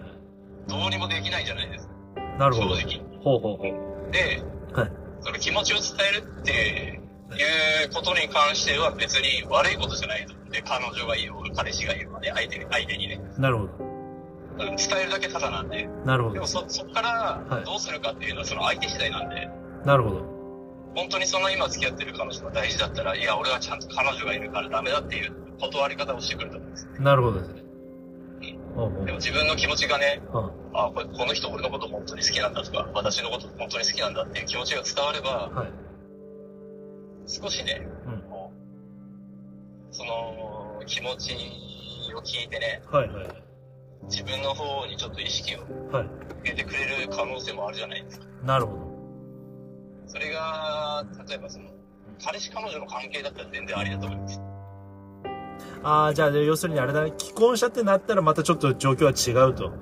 [0.68, 1.94] どうにもできないじゃないですか。
[2.38, 2.76] なるほど。
[2.76, 3.00] 正直。
[3.20, 3.95] ほうほうほう。
[4.10, 4.42] で、
[4.72, 4.92] はい。
[5.20, 7.00] その気持ちを伝えるって
[7.34, 13.20] いうことに関しては別に悪いことじゃないと思って、彼女がいいようが彼氏がいいようがね、相手に、相手にね。
[13.38, 13.72] なるほど。
[13.80, 13.96] うん
[14.58, 15.86] 伝えるだけただなんで。
[16.04, 16.46] なるほどでも。
[16.46, 19.50] そ、そっかはいらどうするかっていうのはその相手次第なんで、
[19.84, 20.36] なるほど。
[20.94, 26.88] 本当にその今付き合ってる彼女が大事だったら、いや、俺はちゃんと彼女がいるからダメだっていう断り方をしてくると思うんです。
[26.98, 27.65] なるほどですね。
[28.76, 35.68] でも自分の気持ちがね、はあ、これこの人俺のこと本当に好きなんだとか、私のこと本当に好きなんだっていう気持ちが伝われば、はい。
[37.26, 38.22] 少しね、うん。
[39.90, 41.34] その気持ち
[42.14, 43.26] を聞いてね、はいはい。
[44.10, 45.60] 自分の方にちょっと意識を
[45.90, 46.04] はい。
[46.04, 48.26] 向けてくれる可能性もあるじゃないですか。
[48.44, 48.86] なるほど。
[50.06, 51.70] それが、例えばその、
[52.22, 54.40] 彼氏彼女の関係だったら全然ありだと思います。
[55.82, 57.12] ああ、じゃあ、要するにあれだね。
[57.18, 59.72] 既婚者ってなったらまたちょっと状況は違うと。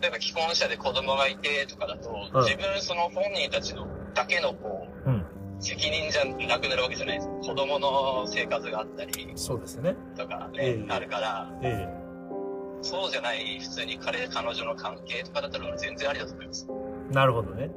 [0.00, 5.24] 例えば既婚者で子供がいてとかだと、うん自分その本人たちのだけのこう、うん。
[5.60, 7.34] 責任じゃなくなるわけじゃないですか。
[7.34, 9.94] 子供の生活があったりそうですね。
[10.16, 11.88] とかええね、あるから、え
[12.82, 16.66] そうじゃない普通に彼、彼女の関係とかだったら全然ありだと思います。
[17.10, 17.70] えなるほどね。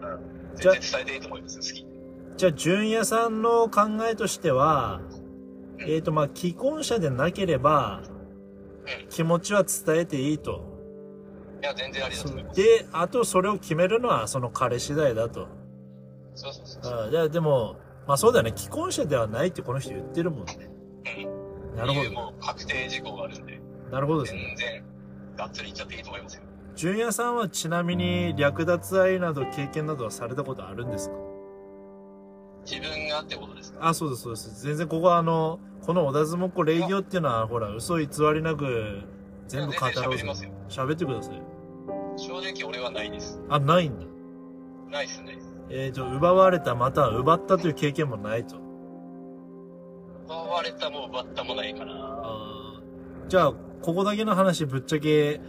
[0.00, 0.56] うん。
[0.56, 1.86] 全然伝えていいと思いますよ、好き。
[2.36, 5.00] じゃあ、純也さんの考えとしては、
[5.80, 9.08] えっ、と、まあ、既婚者でなければ、うん。
[9.08, 10.62] 気持ちは伝えていいと。
[11.62, 12.62] いや、全然ありだと思います。
[12.62, 15.48] で、あとそれを決めるのはその彼次第だと。
[16.34, 17.06] そうそうそうそう。
[17.06, 18.52] あじゃあ、でも、まあそうだよね。
[18.54, 20.68] 既婚者ではないってこの人言ってるもんね。
[21.72, 21.76] うん。
[21.76, 23.56] なるほいうもう確定事項があるんで、
[23.86, 23.90] ど。
[23.92, 24.54] なるほどですね。
[24.58, 24.84] 全然、
[25.36, 26.42] がっつりいっちゃっていいと思いますよ。
[26.76, 31.14] 純也さんはちなみに略奪愛など経験などはされたことあるんですか？
[32.64, 33.88] 自分がってことですか？
[33.88, 34.62] あ、そうです、そうです。
[34.62, 39.02] 全然ここはあの、この小田相撲レイディオっていうのは、ほら、嘘偽りなく
[39.48, 40.14] 全部語ろう
[40.68, 41.42] 喋ってください。
[42.16, 43.40] 正直俺はないです。
[43.48, 44.06] あ、ないんだ。
[44.90, 45.38] ないっすね。
[45.68, 48.56] えーと、奪われた、または奪ったという経験もないと。
[50.26, 51.92] 奪われたも奪ったもないかな。
[51.94, 53.52] あーじゃあ、
[53.82, 55.40] ここだけの話ぶっちゃけ、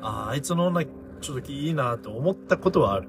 [0.00, 3.08] あーあいつの女、ちょっといいなと思ったことはある。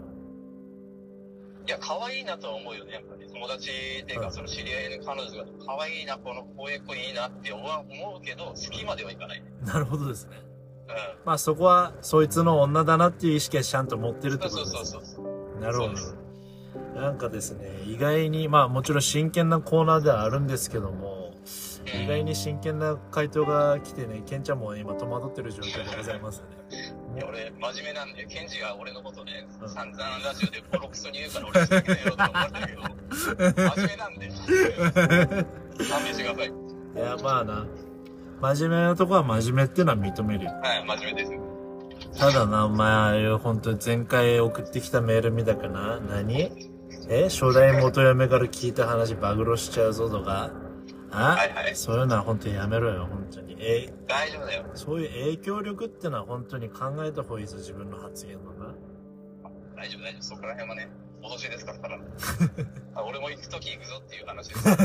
[1.67, 3.27] いや、可愛いなとは思うよね、やっぱり。
[3.27, 3.69] 友達
[4.01, 9.43] っていうか、うんその知り合いの彼女が、可愛いな、この、こういう子いいなって思う思うけど、好きまではいかない。
[9.65, 10.37] なるほどですね。
[10.87, 10.91] う
[11.25, 14.37] まあそこは、そいつの女だなっていう意識はちゃんと持ってるん。
[14.37, 14.99] ってそうことですね。
[14.99, 15.61] そうそうそう。
[15.61, 15.89] なるほ
[16.95, 17.01] ど。
[17.01, 21.27] なんかですね、意外に、まあもちろん真剣なコーナーではあるんですけども、うん
[22.03, 26.56] 意外に真剣な回答が来てね、ケンちゃんも今戸惑ってる状況でございますね。
[27.17, 32.81] いや、俺、真面目なんで、ケンジが俺のことね、うん散々ラジオでボロクソに言うから俺好きだよと思ってるけど、
[33.63, 34.29] 真面目なんで。
[35.89, 36.47] 勘弁してください。
[36.47, 36.49] い
[36.99, 37.65] や、まあな。
[38.39, 40.51] 真面目なとこは真面目っていうのは認めるよ。
[40.61, 42.19] はい、真面目です。
[42.19, 45.99] ただな、お前、ああいう本当に前回送ってきたメール見たかな？
[45.99, 46.51] 何？
[47.09, 47.29] え？
[47.29, 50.51] 初代元嫁から聞いた話暴露しちゃうぞとか。
[51.11, 53.57] あ、はいはいそういうのは本当にやめろよ、本当に。
[53.59, 54.65] え、大丈夫だよ。
[54.73, 58.73] そういう影響力ってのは本当に考えた方がいいぞ、自分の発言のな。
[59.75, 60.23] 大丈夫、大丈夫。
[60.23, 60.89] そこら辺はね、
[61.21, 62.03] 脅しですから、ただの
[62.95, 64.69] あ俺も行くとき行くぞっていう話です。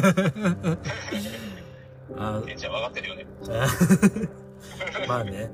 [2.19, 3.27] あケンちゃん分かってるよね。
[5.09, 5.51] まあね。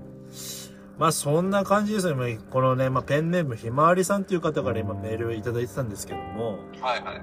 [0.98, 2.14] まあそんな感じですよ。
[2.14, 7.22] 今このね、まあペンネームひまわりさんっていう方から今メールをいただいてたんですけども、はいはい。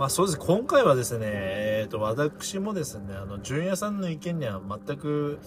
[0.00, 0.38] まあそうです。
[0.38, 5.38] 今回はですね、えっ、と、私もですね、あの、純也さんの意見には全く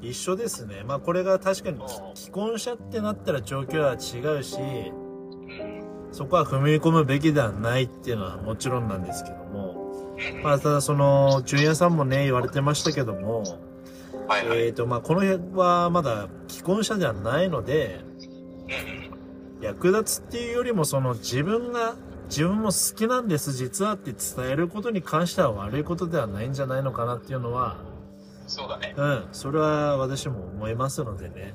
[0.00, 0.82] 一緒ですね。
[0.84, 1.78] まあこれが確かに
[2.16, 5.84] 既婚者ってなったら状況は違うし、うん。
[6.10, 9.94] そこは踏み込むべきではないっていうのはもちろんなんですけども、
[10.34, 13.44] うんまあただその、純也さんもね、言われてましたけども、
[14.26, 14.66] はいはい。
[14.66, 18.00] えっ、と、まあこの辺はまだ既婚者ではないので、
[18.96, 19.12] うん
[19.62, 21.94] 役立つっていうよりもその自分が
[22.32, 27.76] 自分も好きなんです実はって伝えることに関しては悪いことではないんじゃないのかなっていうのは
[28.46, 28.94] そうだね。
[28.96, 31.54] うんそれは私も思いますのでね。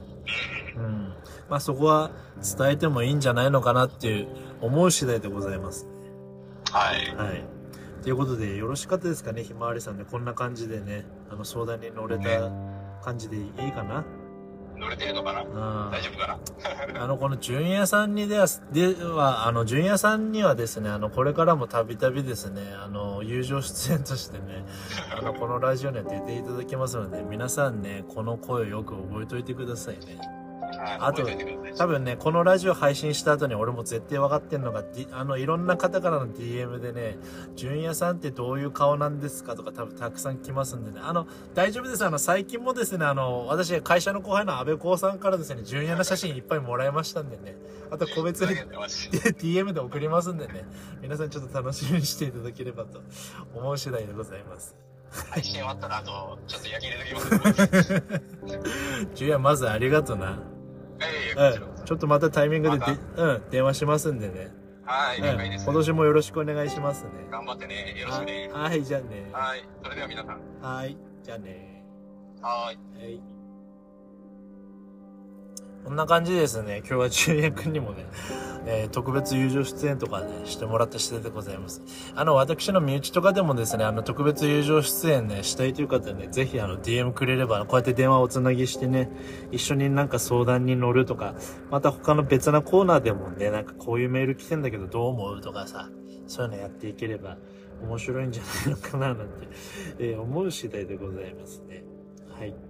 [0.75, 1.13] うん。
[1.49, 2.11] まあそこは
[2.57, 4.27] 伝えてもいいんじゃないのかなっていう
[4.61, 5.87] 思う次第でございます。
[6.71, 7.15] はい。
[7.15, 7.43] はい。
[8.03, 12.49] ということでよろしかったですかねひまわりさんねこんな感じでねあの相談に乗れた
[13.03, 14.05] 感じでいいかな
[14.77, 15.41] 乗れてるのかな？
[15.41, 15.45] う
[15.89, 15.91] ん。
[15.91, 16.27] 大丈夫か
[16.93, 17.03] な？
[17.03, 24.65] あの、この純也さんにでは、では、あの、純也さんにはですね、あの、これからもたびたびですね、あの、友情出演としてね、
[25.17, 30.36] あの、 このラジオには出ていただきますので、皆さんね、この声をよく覚えておいてくださいね。
[30.77, 30.97] はい。
[30.99, 31.23] あと
[31.77, 37.17] 多分ね、このラジオ配信した後に俺も絶対分かってんのが、D- あの、いろんな方からの DM でね、
[37.55, 39.55] 純也さんってどういう顔なんですか？
[39.55, 42.05] とか多分たくさん来ますんでね、あの、大丈夫です。
[42.05, 47.55] あの、最近もですね、あの、私、会社の後輩の安倍光さんからですね、純也の写真いっぱいもらいましたんでね、
[47.91, 48.55] あと個別に
[49.39, 50.65] DM で送りますんでね、
[51.01, 53.01] 皆さんちょっと楽しみにしていただければと
[53.55, 54.75] 思う次第でございます。
[55.31, 58.03] 配信終わったら、あと、ちょっと焼き入れときます。
[59.15, 60.37] 純也まずありがとな。
[61.37, 61.85] うん。
[61.85, 62.85] ちょっとまたタイミングでで、
[63.17, 64.51] うん、電話しますんでね。
[64.85, 65.65] そはい、了解です。
[65.65, 67.09] 今年もよろしくお願いしますね。
[67.29, 67.95] 頑張ってね。
[67.99, 68.49] よろしくね。
[68.51, 69.29] ははい、じゃあね。
[69.31, 69.67] はい。
[69.83, 70.41] それでは皆さん。
[70.61, 71.83] はい、じゃあね。
[72.41, 73.03] はーい。
[73.03, 73.36] はい。
[75.87, 76.79] こんな感じですね。
[76.79, 78.03] 今日は純也くんにもね、
[78.65, 81.81] えー特別友情出演とかね、してもらった次第でございます。
[82.13, 89.09] あの、私の身内とかでもですね、あの、特別友情出演ね、したいという方ね、ぜひあの、DM くれれば、こうやって電話をつなぎしてね、
[89.53, 91.35] 一緒になんか相談に乗るとか、
[91.71, 95.89] また他の別なコーナーでもね、なんかこういうメール来てんだけどどう思うとかさ、
[96.27, 97.37] そういうのやっていければ
[97.81, 99.47] 面白いんじゃないのかななんて、
[99.99, 101.85] えー思う次第でございますね。
[102.37, 102.66] はい。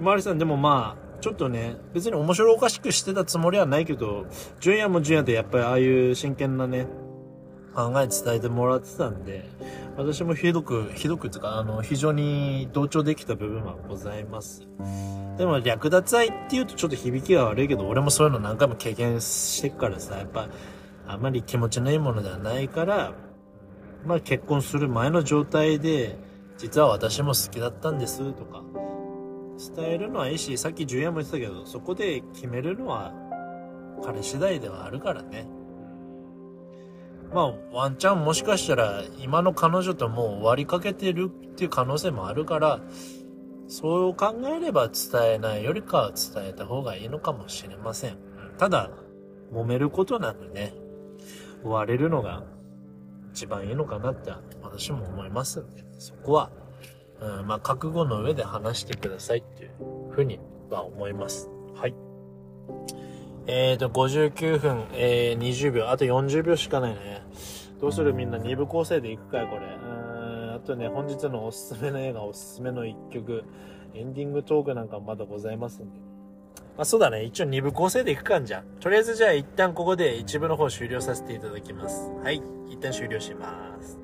[0.00, 4.24] ひまわりさん、でもまあ、ちょっとね、別に面白おかしくしてたつもりはないけど、
[4.58, 6.86] 純也も純也でやっぱりああいう真剣なね、
[7.74, 9.46] 考え伝えてもらってたんで、
[9.98, 14.66] 私もひどく、ひどくっていうか、あの、非常に同調できた部分はございます。
[15.36, 20.48] でも、略奪愛っていうとちょっと響きが悪いけど、俺もそういうの何回も経験してからさ、やっぱ、
[21.06, 23.12] あまり気持ちのいいものではないから、
[24.06, 26.16] まあ結婚する前の状態で、
[26.56, 28.62] 実は私も好きだったんですとか、
[29.76, 33.12] 伝えるのはいいし、さっき純也も言ってたけど、そこで決めるのは
[34.02, 35.46] 彼次第ではあるからね。
[37.32, 42.80] まあ、ワンチャンもしかしたら今の彼女ともう終わりかけてるっていう可能性もあるから、
[43.68, 48.18] そう考えれば伝えないよりかは伝えた方がいいのかもしれません。
[48.58, 48.90] ただ、
[49.52, 50.74] 揉めることなくね、
[51.62, 52.42] 終われるのが
[53.32, 54.32] 一番いいのかなって
[54.62, 56.50] 私も思いますんで、そこは、
[57.20, 59.70] うん、まあ、覚悟の上で話してくださいっていう
[60.10, 60.40] ふうに
[60.70, 61.50] は思います。
[61.74, 61.94] はい。
[63.46, 65.90] えーと、59分、えー、20秒。
[65.90, 67.22] あと40秒しかないね。
[67.80, 69.62] どうするみんな？2部構成でいくかいこれ。
[69.66, 73.44] うん、あとね、本日のおすすめの映画、おすすめの1曲、
[73.94, 75.98] エンディングトークなんかまだございますんで。
[76.76, 77.24] まあそうだね。
[77.24, 78.64] 一応2部構成でいくかんじゃん。
[78.80, 82.10] とりあえずじゃあ一旦ここで一部の方終了させていただきます。
[82.22, 82.42] はい。
[82.68, 83.99] 一旦終了します。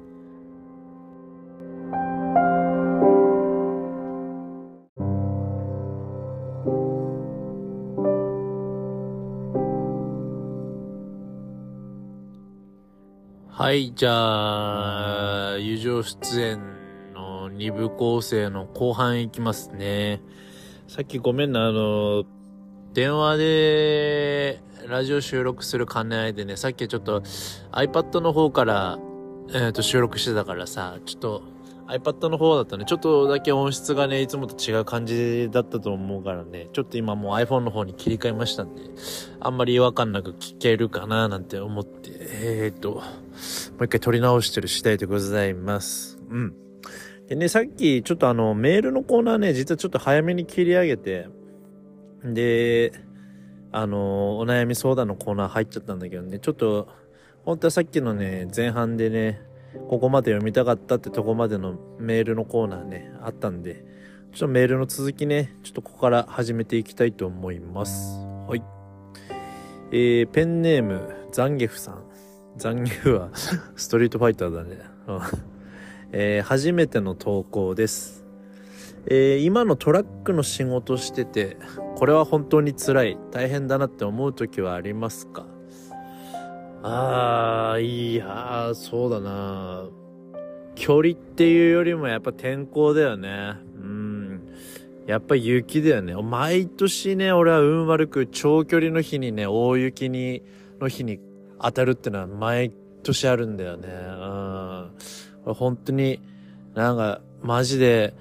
[13.66, 16.60] はい、じゃあ、友情出演
[17.14, 20.22] の2部構成の後半いきますね。
[20.86, 22.22] さっきごめんな、あの、
[22.92, 27.22] 電話でラジオ収録する兼ね合いでね、さっきちょっと
[27.72, 29.00] iPad の方から、
[29.52, 31.42] えっ、と収録してたからさ、ちょっと
[31.88, 38.82] iPad の方だとね、ちょっとだけ音質がね、いつもと違う感じだったと思うからね、ちょっと今もう iPhone の方に切り替えましたんで、
[39.40, 43.02] あんまり違和感なく聞けるかななんて思って、えっ、と、も
[43.72, 46.18] もう一回撮り直してる次第でございます。
[46.30, 46.54] うん。
[47.28, 51.28] でね、さっきちょっとあの、メールのコーナーね、実はちょっと早めに切り上げて、
[52.24, 52.92] で、
[53.72, 56.88] あの、お悩み相談のコーナー入っちゃったんだけどね、ちょっと、
[57.44, 59.40] 本当はさっきのね、前半でね、
[59.88, 63.84] ここまで読みたかったってとこまでのメールのコーナーね、あったんで、
[64.32, 68.18] ちょっとメールの続きね、ちょっとここから始めていきたいと思います。
[68.48, 68.62] はい。
[69.92, 72.05] えー、ペンネーム、ザンゲフさん。
[72.58, 73.30] ザンゲフは、
[73.76, 74.78] ストリートファイターだね。
[76.12, 78.24] えー初めての投稿です。
[79.06, 81.56] えー今のトラックの仕事してて、
[81.96, 85.46] これは本当に辛い、大変だなって思う時はありますか？
[86.82, 89.88] あー、いやー、そうだな
[90.76, 93.54] 距離っていうよりもやっぱ天候だよね。
[93.76, 94.40] うん。
[95.06, 96.14] やっぱ雪だよね。
[96.14, 100.42] 毎年ね、俺は運悪く長距離の日にね、大雪に、
[100.80, 101.18] の日に
[101.60, 103.88] 当たるってのは毎年あるんだよね。
[105.44, 105.54] うん。
[105.54, 106.20] 本当に、
[106.74, 108.14] なんか、マジで、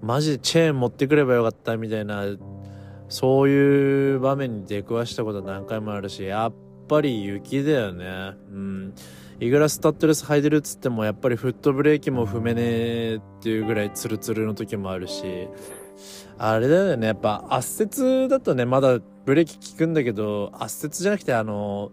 [0.00, 2.24] マジでチェーン持ってくればよかったみたいな、
[3.08, 6.52] そういう場面に出くわしたこと何回もあるし、やっ
[6.88, 8.36] ぱり雪だよね。
[8.52, 8.94] うん。
[9.40, 15.48] イグラスタッドレス履いてるっつっても、やっぱりフットブレーキも踏めねえっていうぐらいツルツルの時もあるし、
[16.38, 17.08] あれだよね。
[17.08, 21.90] やっぱ圧雪だとね、まだブレーキ効くんだけど、圧雪じゃなくてあの、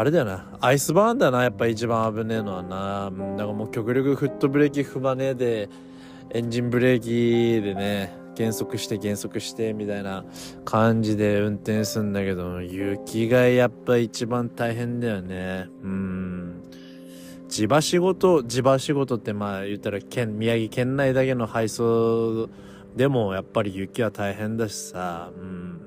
[0.00, 0.46] あれだよな。
[0.62, 1.42] アイスバーンだな。
[1.42, 3.10] やっぱ一番危ねえのはな。
[3.10, 5.68] だからもう極力フットブレーキ踏まねえで、
[6.30, 10.24] エンジンブレーキでね、減速して減速してみたいな
[10.64, 15.68] 感じで運転するんだけど、雪がやっぱ一番大変だよね。
[15.82, 16.62] うん。
[17.50, 22.48] 地場仕事、地場仕事ってまあ言ったら県、宮城県内だけの配送
[22.96, 25.78] でもやっぱり雪は大変だしさ、うん。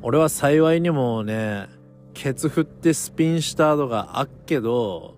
[0.00, 1.74] 俺は幸いにもね、
[2.16, 5.16] ケツ振ってスピンした後があっけど、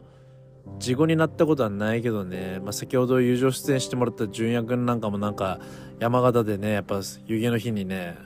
[0.80, 5.60] 事故になったことはないけどね、まあ、先ほど友情出演してもらった純也くんなんかもなんか
[6.00, 8.18] 山形でね、やっぱ雪の日にね、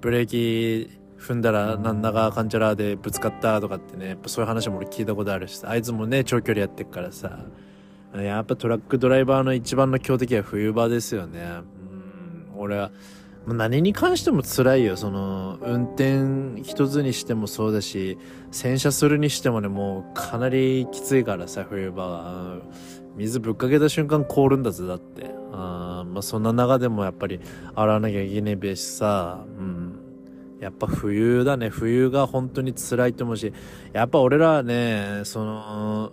[0.00, 7.44] ブレーキ踏んだらなんだかかんちゃらでぶつかったとかってね、やっぱそういう話も俺聞いたことあるしさ、あいつもね、長距離やってっからさ、
[8.14, 11.42] やっぱトラックドライバーの一番の強敵は冬場ですよね。
[11.42, 12.90] うん、俺は、
[13.46, 14.96] 何に関しても辛いよ。
[14.96, 18.16] その、運転一つにしてもそうだし、
[18.50, 22.58] 洗車するにしてもね、もうかなりきついからさ、冬場は。
[23.16, 25.30] 水ぶっかけた瞬間凍るんだぜ、だって。
[25.52, 27.40] あまあそんな中でもやっぱり
[27.74, 30.00] 洗わなきゃいけねえべしさ、うん。
[30.60, 31.68] やっぱ冬だね。
[31.68, 33.52] 冬が本当に辛いと思うし、
[33.92, 36.12] やっぱ俺らはね、その、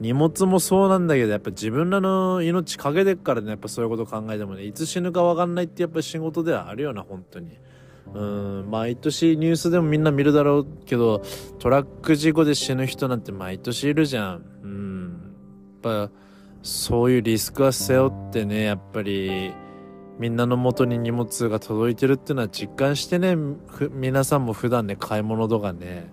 [0.00, 7.58] 荷物もそうなんだけど、やっぱ自分らの命かけてっからね、やっぱそういうこと考えてもね、いつ死ぬかわかんないってやっぱ仕事ではあるよな、本当に。
[8.14, 11.22] うん、毎年ニュースでもみんな見るだろうけど、
[11.58, 14.44] トラック事故で死ぬ人なんて毎年いるじゃん。
[14.62, 15.34] うん。
[15.84, 16.10] やっぱ、
[16.62, 19.52] そういうリスクは背負ってね、やっぱり、
[20.18, 23.36] みんなの元に荷物が届いてるっていうのは実感してね、
[23.92, 26.12] 皆さんも普段ね、買い物とかね、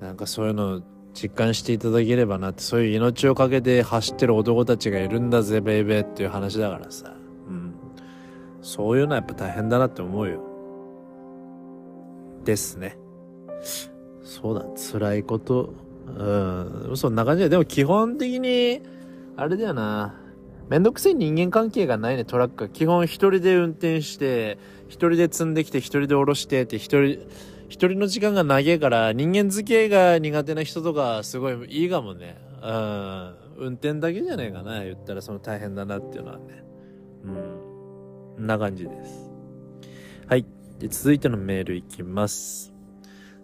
[0.00, 0.82] なんかそういうの
[1.16, 7.14] 実感していただければなって、そういう命をかけて走ってる男たちがいるんだぜ、ベイベーっていう話だからさ。
[7.48, 7.74] うん。
[8.60, 10.42] そういうのはやっぱ大変だなって思うよ。
[12.44, 12.98] ですね。
[14.22, 15.72] そうだ、辛いこと。
[16.06, 16.96] うん。
[16.96, 17.48] そんな感じだ。
[17.48, 18.82] でも基本的に、
[19.36, 20.20] あれだよな。
[20.68, 22.68] めんどくせえ人間関係がないね、トラックは。
[22.68, 24.58] 基本一人で運転して、
[24.88, 27.20] 一人で積んできて、一人で下ろしてって、一人、
[27.68, 32.38] 一人の時間が長えから、人間付き合いが苦手な人とか、すごいいいかもね。
[32.62, 33.34] うん。
[33.58, 36.64] 運転だけじゃねえかな、言ったらその大変だなっていうのはね。
[38.36, 38.44] うん。
[38.44, 39.30] んな感じです。
[40.28, 40.44] はい。
[40.78, 42.72] で、続いてのメールいきます。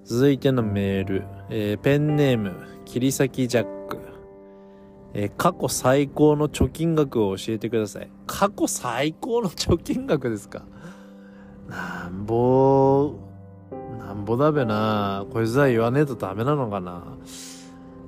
[0.04, 2.52] 続いてのメール、えーペンネーム、
[2.84, 3.98] 切り裂きジャック。
[5.14, 8.10] えー過去最高の貯金額を教えてください。
[8.26, 10.64] 過去最高の貯金額ですか？
[11.68, 13.14] なんぼ、
[14.12, 15.24] なんぼだべな。
[15.32, 17.16] こいつは言わねえとダメなのかな。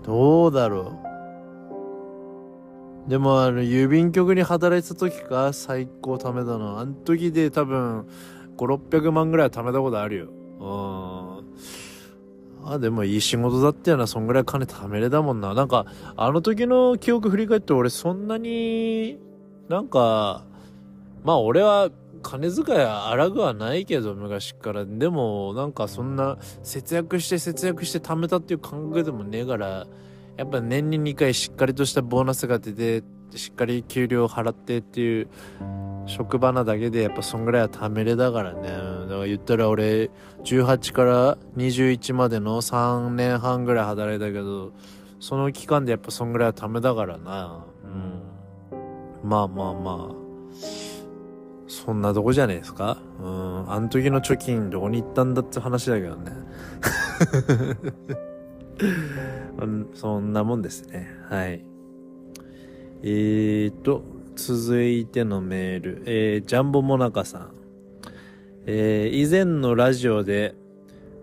[0.05, 0.99] どうだろ
[3.07, 3.11] う。
[3.11, 6.79] でもあの、郵便局に働いてた時か、最高貯めたの。
[6.79, 8.07] あの時で多分、
[8.59, 10.27] 5、600万ぐらい貯めたことあるよ。
[10.61, 10.65] う
[12.67, 12.71] ん。
[12.71, 15.55] あ、でもいい仕事だったよな、そんぐらい金貯めれたもんな。
[15.55, 15.87] なんか、
[16.17, 19.19] あの時の記憶振り返って俺そんなに、
[19.71, 20.45] なんか、
[21.23, 21.89] まあ俺は
[22.25, 24.85] 金遣い荒くはないけど、昔から。
[24.85, 29.87] でも、なんかそんな、節約して節約して貯めたっていう感覚でもねえから、
[30.37, 33.05] やっぱ年に2回しっかりとしたボーナスが出て、
[33.37, 35.29] しっかり給料払ってっていう、
[36.07, 38.69] 職場なだけでやっぱそんぐらいは貯めれだからね。
[38.69, 40.11] だから言ったら俺、
[40.45, 44.73] 18から21までの3年半ぐらい働いたけど、
[45.21, 47.65] その期間でやっぱそんぐらいは貯めだからな。
[47.85, 49.29] うん。
[49.29, 50.94] まあまあまあ。
[51.67, 52.99] そんなとこじゃねえですか？
[53.21, 53.73] うん。
[53.73, 56.33] あの時の貯金どこに行ったんだって話だけどね。
[59.95, 61.09] そんなもんですね。
[61.31, 61.65] はい。
[63.03, 64.03] えーと、
[64.37, 66.03] 続いてのメール。
[66.07, 67.51] えー、ジャンボモナカさん。
[68.67, 70.55] えー、以前のラジオで、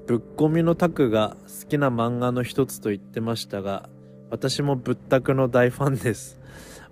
[0.08, 3.90] ぶっ込みのタクが好きな漫画の一つと言ってましたが、
[4.30, 6.41] 私もぶったくの大ファンです。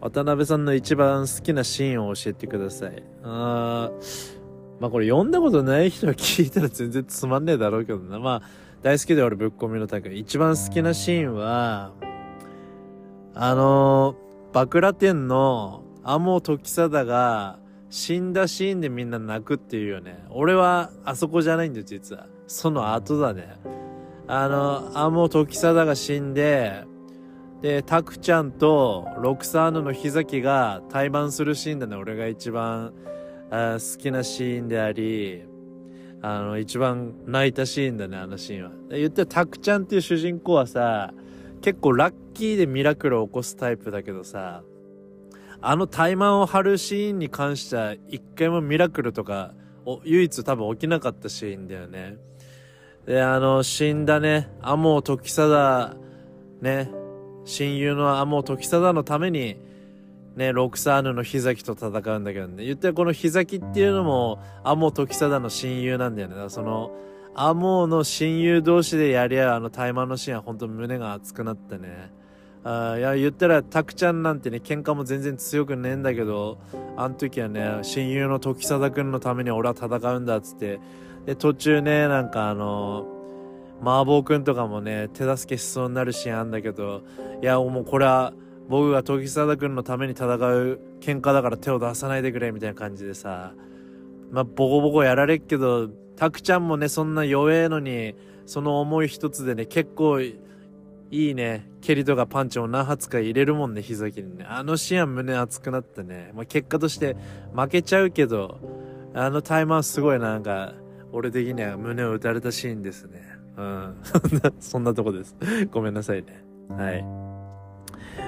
[0.01, 3.03] 渡辺さんの一番好きなシーンを教えてください。
[3.23, 4.37] あー、
[4.79, 8.19] まあこれ読んだことない人は聞いたら全然つまんねえだろうけどな。
[8.19, 8.41] まあ、
[8.81, 10.09] 大好きで俺ぶっ込みのタク。
[10.09, 11.91] 一番好きなシーンは、
[13.35, 20.23] あのー、バクラ店の天時貞が死んだシーンでみんな泣くっていうよね。
[20.29, 22.27] 俺はあそこじゃないんだよ、実は。
[22.47, 23.59] その後だね。
[24.27, 26.85] あの、天時貞が死んで、
[27.61, 31.95] で、タクちゃんとロクサーヌのヒザキが対バンするシーンだね。
[31.95, 32.93] 俺が一番
[33.49, 35.43] 好きなシーンであり、
[36.21, 38.71] あの、一番泣いたシーンだね、あのシーンは。
[38.89, 41.13] で言ったらタクちゃんっていう主人公はさ、
[41.61, 44.63] 結構ラッキーでミラクルを起こすタイプだけどさ、
[45.61, 49.53] あの怠慢を張るシーンに関しては一回もミラクルとか
[49.85, 52.15] お唯一多分起きなかったシーンだよね。
[53.05, 55.97] で、あの、死んだね、アモ時貞、
[56.61, 56.91] ね、
[57.49, 59.57] 親友のアモ時貞のために、
[60.35, 62.63] ね、ロクサーヌのヒザキと戦うんだけどね。
[62.63, 66.35] 言ったらこのヒザキっていうのも、アモ時貞の親友なんだよね。
[66.35, 66.91] だからその、
[67.33, 72.11] アモの親友同士でやり合うあの対マンのシーンは本当胸が熱くなったね。
[72.63, 76.59] あいや、言ったら、タクちゃんなんてね、喧嘩も全然強くねえんだけど、
[76.97, 80.79] あの時はね、親友の時貞くんのために俺は戦うんだっつって、
[81.25, 83.07] で、途中ね、なんかあの、
[83.81, 87.03] 麻婆くんとかもね、手助けしそうになるシーンあんだけど、
[87.41, 88.33] いや、もうこれは、
[88.67, 93.53] 僕が時貞くんのために戦う喧嘩だから手を出さないでくれ、みたいな感じでさ、
[94.31, 98.15] まあ、ボコボコやられっけど、タクちゃんもね、そんな弱えのに、
[98.45, 100.37] その思い一つでね、結構、い
[101.11, 104.45] いね、蹴りとかパンチを何発か入れるもんね、膝切りにね。
[104.47, 106.31] あのシーンは胸熱くなったね。
[106.35, 107.15] まあ、結果として
[107.55, 108.59] 負けちゃうけど、
[109.15, 110.73] あのタイマーすごいなんか、
[111.11, 113.28] 俺的には胸を打たれたシーンですね。
[114.59, 115.35] そんな、とこです。
[115.71, 116.43] ごめんなさいね。
[116.69, 117.03] はい。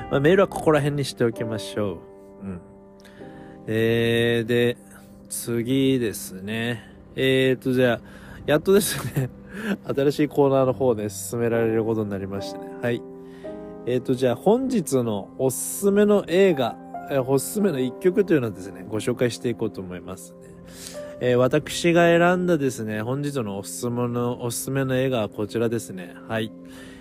[0.09, 1.99] まあ、メールはここら辺にしておきましょ
[2.43, 2.45] う。
[2.45, 2.61] うん。
[3.67, 4.77] えー、で、
[5.29, 6.89] 次ですね。
[7.15, 8.01] えーと、じゃあ、
[8.45, 9.29] やっとですね、
[9.95, 12.65] 新しいコーナーの方で進められることになりましてね。
[12.81, 13.01] はい。
[13.85, 16.75] えーと、じゃあ本日のおすすめの映画、
[17.09, 21.00] えーおすすめの一曲というのをですね、ご紹介していこうと思いますね。
[21.23, 26.15] えー私が選んだですね、本日のおすすめの、おすすめの映画はこちらですね。
[26.27, 26.51] はい。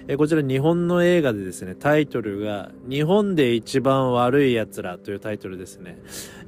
[0.08, 5.98] えーこちら日本の映画でですね、タイトルが、日本で一番悪い奴らというタイトルですね。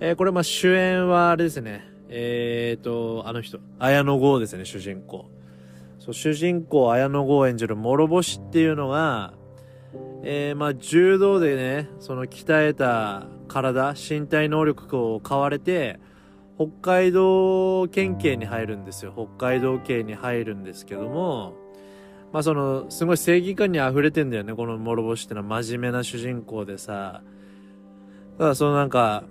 [0.01, 5.31] えーこれまあ主演はあれですね、えーと、あの人、綾野剛ですね、主人公。
[5.99, 9.32] そう、主人公綾野剛演じる諸星っていうのが、
[10.24, 16.01] えー、まあ柔道でね、その鍛えた体、身体能力を買われて、
[16.63, 19.13] 北海道県警に入るんですよ。
[19.13, 21.55] 北海道警に入るんですけども、
[22.33, 27.23] まあその、すごい正義感に溢れてんだよね、この諸星ってのは真面目な主人公でさ。
[28.39, 29.25] ただそのなんか、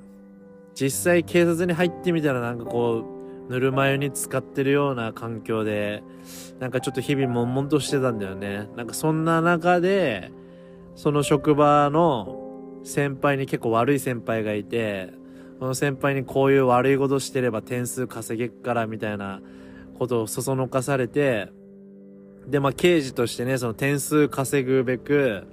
[0.74, 3.04] 実際警察に入ってみたらなんかこ
[3.50, 6.04] う、ぬるま湯に使ってるような環境で、
[6.60, 8.70] なんかちょっと日々悶々としてたんだよね。
[8.76, 10.32] なんかそんな中で、
[10.96, 12.40] その職場の
[12.84, 15.21] 先輩に結構悪い先輩がいて、
[15.62, 19.42] その先輩にこういう悪いことしてれば点数稼げっからみたいな
[20.00, 21.50] ことをそそのかされて、
[22.48, 25.46] で、まあ、刑事としてね、その点数稼ぐべく、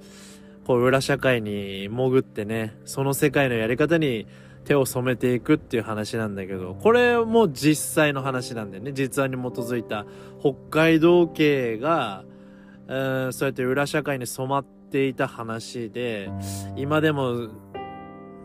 [0.65, 4.25] こう、裏社会に潜ってね、その世界のやり方に
[4.65, 8.93] 手を染めていくっていう話なんだけど、これも実際の話なんだよね。
[8.93, 10.07] 実話に基づいた
[10.39, 12.23] 北海道警が、
[12.87, 16.31] うん、そうやって裏社会に染まっていた話で、
[16.75, 17.49] 今でも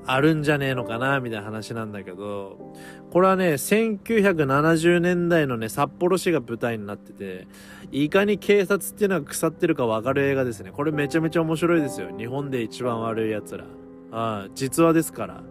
[0.07, 2.75] あるんじゃねえのかな、みたいな話なんだけど、
[3.11, 7.47] これはね、1970年代のね、札幌市が舞台になってて、
[7.91, 10.71] いかに警察っていうのが腐ってるかわかる映画ですね。
[10.73, 12.09] これめちゃめちゃ面白いですよ。
[12.17, 13.65] 日本で一番悪い奴ら。
[14.13, 15.43] ああ、実話ですから。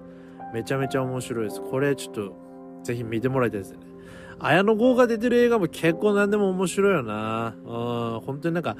[0.53, 1.61] めちゃめちゃ面白いです。
[1.61, 2.35] これちょっと、
[2.83, 3.79] ぜひ見てもらいたいですね。
[4.39, 7.55] 綾野剛が出てる映画も結構何でも面白いよな。
[7.57, 8.77] うん、本当になんか、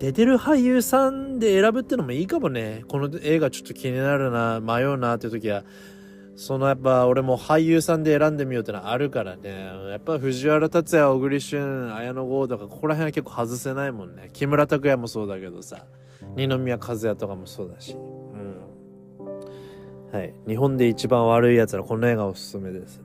[0.00, 2.84] 出てる俳優さんで選ぶってのもいいかもね。
[2.88, 5.62] この映画ちょっと気になるな、迷うなって時は、
[6.36, 9.50] そのやっぱ俺も俳優さんで選んでみようってのはあるからね。
[9.90, 14.30] やっぱ藤原竜也、小栗旬、綾野剛とか、ここら辺は結構外せないもんね。
[14.32, 15.84] 木村拓哉もそうだけどさ。
[16.34, 17.94] 二宮和也とかもそうだし。
[17.94, 17.96] う
[20.14, 20.18] ん。
[20.18, 20.34] はい。
[20.48, 23.04] 日本で一番悪い奴ら、この映画おすすめですね。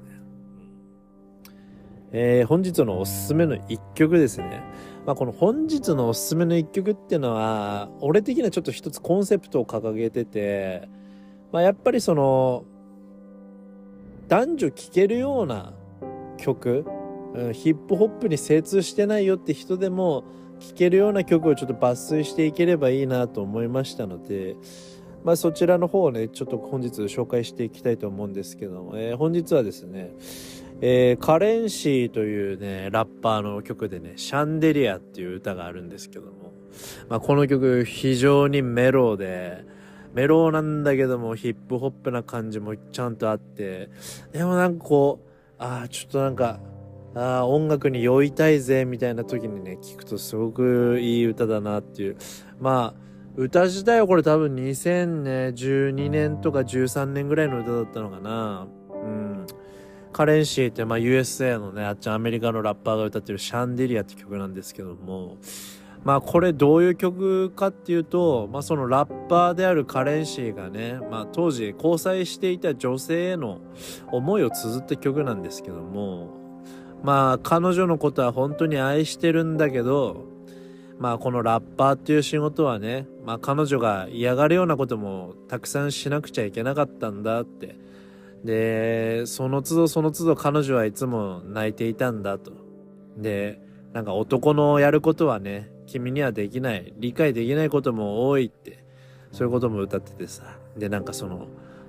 [2.13, 4.63] えー、本日のおすすめの一曲ですね。
[5.05, 10.89] まあ、この本日のおすすめの一曲っていうのは、俺的にはちょっと一つコンセプトを掲げてて、
[11.51, 12.65] まあ、やっぱりその、
[14.27, 15.73] 男女聴けるような
[16.37, 16.85] 曲、
[17.35, 20.23] うん、ヒップホップに精通してないよって人でも
[20.59, 24.55] 聴けるような曲をちょっと抜粋していければいいなと思いましたので、
[25.23, 30.15] まあ、そちらの方をね、ちょっと本日紹介していきたいと思うんですけども、えー、本日はですね、
[30.87, 36.53] えー、カレンシーというね、ラッパーの曲でね、シャンデリアっていう歌があるんですけども、
[37.09, 39.65] まあ、この曲非常にメローで、
[40.13, 43.89] メローなんだけどもヒップホップな感じもちゃんとあって、
[44.31, 46.59] でもなんかこう、ああ、ちょっとなんか、
[47.15, 52.17] ああ、音楽に酔いたいぜ、みたいな時にね、聞くとすごくいい歌だなっていう。
[52.59, 53.01] まあ、
[53.35, 58.67] 歌自体はこれ多分2012年とか13年ぐらいの歌だったのかな。
[59.03, 59.47] うん。
[60.15, 65.35] カレンシーってまあ USA のね、あっちアメリカのラッパーが歌ってるシャンデリアって曲なんですけども、
[66.05, 73.59] まあこれどういう曲かっていうと、まあそのラッパーであるカレンシーがね、まあ当時交際していた女性への
[74.09, 76.29] 思いを綴った曲なんですけども、
[77.03, 80.23] まあ彼女のことは本当に愛してるんだけど、
[80.97, 87.83] まあこのラッパーっていう仕事はね、まあ彼女が嫌がるようなこともたくさんしなくちゃいけなかったんだって。
[88.43, 92.51] で、その都度その都度彼女はいつも泣いていたんだと。
[93.17, 93.61] で、
[93.93, 98.83] なんか男のやることはね、君にはできない、理解できないことも多いって、
[99.31, 100.43] そういうことも歌っててさ。
[100.77, 101.47] で、なんかその、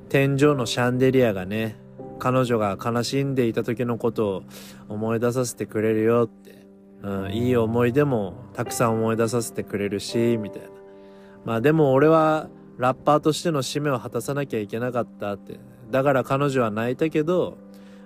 [0.08, 1.76] 天井のシャンデリアがね、
[2.18, 4.42] 彼女が悲しんでいた時のことを
[4.88, 6.66] 思い出させてくれるよって、
[7.02, 10.68] うん、いい思い出もたくさん思い出させてくれるし、みたいな。
[11.44, 12.48] まあでも俺は
[12.78, 15.58] ラッパーとしての使命を果たさなきゃいけなかったって。
[15.90, 17.58] だから彼女は泣いたけど、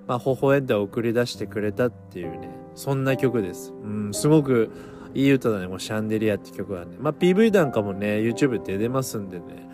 [0.06, 3.72] まあ、微笑んで送り出してくれたっていうね、そんな曲です。
[3.72, 4.70] うん、すごく
[5.14, 6.96] いい歌だね、もうシャンデリアって曲はね。
[6.98, 9.68] まあ、PV なんかもね、YouTube で出ますんでね、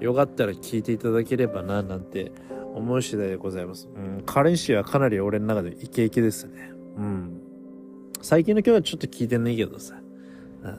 [0.00, 2.32] よかったら聴いていただければな、なんて
[2.74, 3.88] 思う次第でございます。
[3.94, 6.72] うん、カレンシーはかなり俺の中でイケイケですね。
[6.96, 7.40] うん。
[8.20, 9.94] 最近の曲はちょっと聞いてないけどさ。
[10.62, 10.78] うん、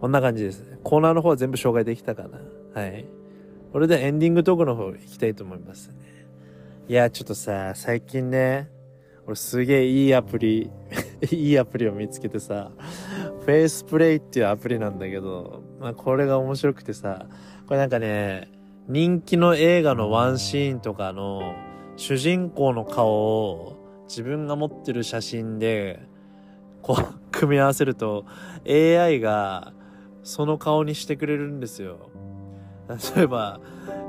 [0.00, 0.78] こんな感じですね。
[0.82, 2.38] コーナーの方は全部紹介できたかな。
[2.80, 3.06] はい。
[3.72, 5.92] これでエンディングトークの方行きたいと思います。
[6.88, 8.68] いや、ちょっとさ、最近ね、
[9.26, 10.70] 俺すげえいいアプリ、
[11.32, 12.70] いいアプリを見つけてさ、
[13.40, 17.26] フェイスプレイっていうアプリなんだけど、まあこれが面白くてさ、
[17.66, 18.50] これなんかね、
[18.88, 21.54] 人気の映画のワンシーンとかの
[21.96, 26.00] 主人公の顔を自分が持ってる写真で、
[26.82, 28.26] こう、組み合わせると
[28.68, 29.72] AI が
[30.22, 32.10] その顔にしてくれるんですよ。
[33.16, 33.60] 例えば、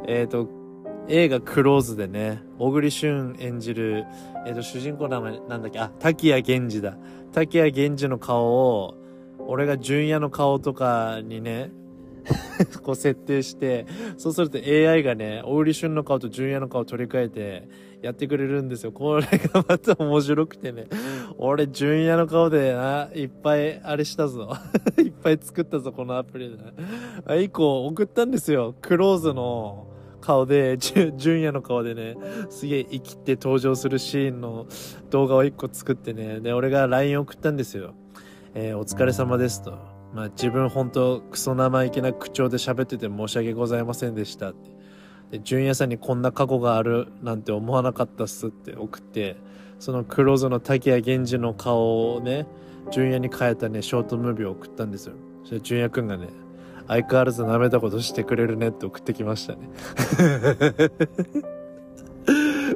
[0.07, 0.49] えっ、ー、と、
[1.07, 4.05] 映画クローズでね、小栗旬演じる、
[4.45, 6.97] えっ、ー、と、主人公の名前なんだっけ、あ、滝谷源氏だ。
[7.33, 8.95] 滝谷源氏の顔を、
[9.39, 11.71] 俺が純也の顔とかにね、
[12.83, 13.85] こう設定して、
[14.17, 17.67] そうすると AI がね、小栗旬の顔と純也の顔を取り替えて
[18.01, 18.91] やってくれるんですよ。
[18.91, 20.87] これがまた面白くてね。
[21.37, 24.55] 俺、純也の顔でな、いっぱいあれしたぞ。
[24.97, 27.43] い っぱい作ったぞ、このアプリで、ね。
[27.43, 28.75] 以降送ったんですよ。
[28.81, 29.87] クローズの
[30.21, 32.15] 顔で、純也の顔でね、
[32.49, 34.67] すげえ生きて登場するシーンの
[35.09, 37.93] 動画を一個作ってね、で、俺が LINE 送ったんですよ。
[38.53, 39.71] えー、お疲れ様ですと。
[40.13, 44.69] まあ自分ほんとクソ生意気な口調で喋ってて申し訳ございませんでしたって。
[45.31, 49.37] で、純也さんにこんな過去があるなんて思わなかったっすって送って、
[49.79, 52.45] その黒ゾの滝谷源氏の顔をね、
[52.91, 55.13] 純也に変えたね、ショートムービーを送ったんですよ。
[55.43, 56.29] そしたら純也くんがね、
[56.87, 59.69] 相変わらず舐めたことしてくれるねって送ってきましたね。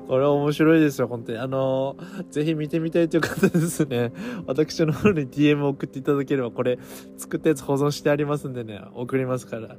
[0.08, 1.38] これは面白いですよ、本当に。
[1.38, 4.12] あのーぜひ見てみたいという方ですね。
[4.46, 6.80] 私の方に DM を送っていただければ、これ、
[7.18, 9.76] 作ったやつ保存してありますんでね、送りますから。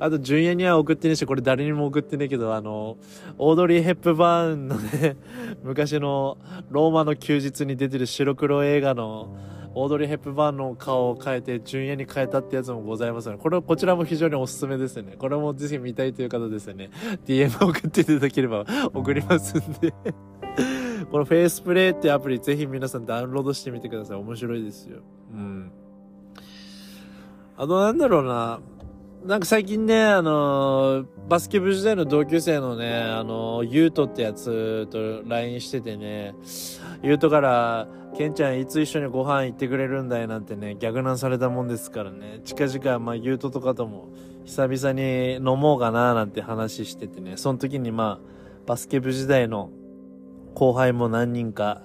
[0.00, 5.16] あと、純也には送ってねえし、これ誰にも送ってねえけど、あのーオードリー・ヘップバーンのね、
[5.62, 6.38] 昔の
[6.70, 9.36] ローマの休日に出てる白黒映画の、
[9.74, 15.16] オードリー・ヘップバーンの顔を変えて、純也に変えたってやつもございますので、これ、こちらも非常におすすめですね。
[15.18, 16.90] これもぜひ見たいという方ですよね。
[17.26, 19.92] DM 送っていただければ送りますんで。
[21.10, 24.16] このフェイスプレイってアプリぜひ皆さんダウンロードしてみてください。
[24.18, 24.98] 面白いですよ。
[25.32, 25.72] うん。
[27.56, 28.60] あとなんだろうな。
[29.24, 36.34] なんか最近ね、あのーバスケ部時代の同級生のね、あのー、ゆうとってやつと LINE しててね、
[37.02, 37.86] ゆうとから、
[38.16, 44.08] ケンちゃんいつ一緒にご飯行ってくれるんだいなんてね、逆難されたもんですからね、近々、まあ、ゆうととかとも、
[44.46, 48.28] 久々に飲もうかななんて話しててね、その時にまあ、
[48.64, 49.70] バスケ部時代の
[50.54, 51.82] 後輩も何人か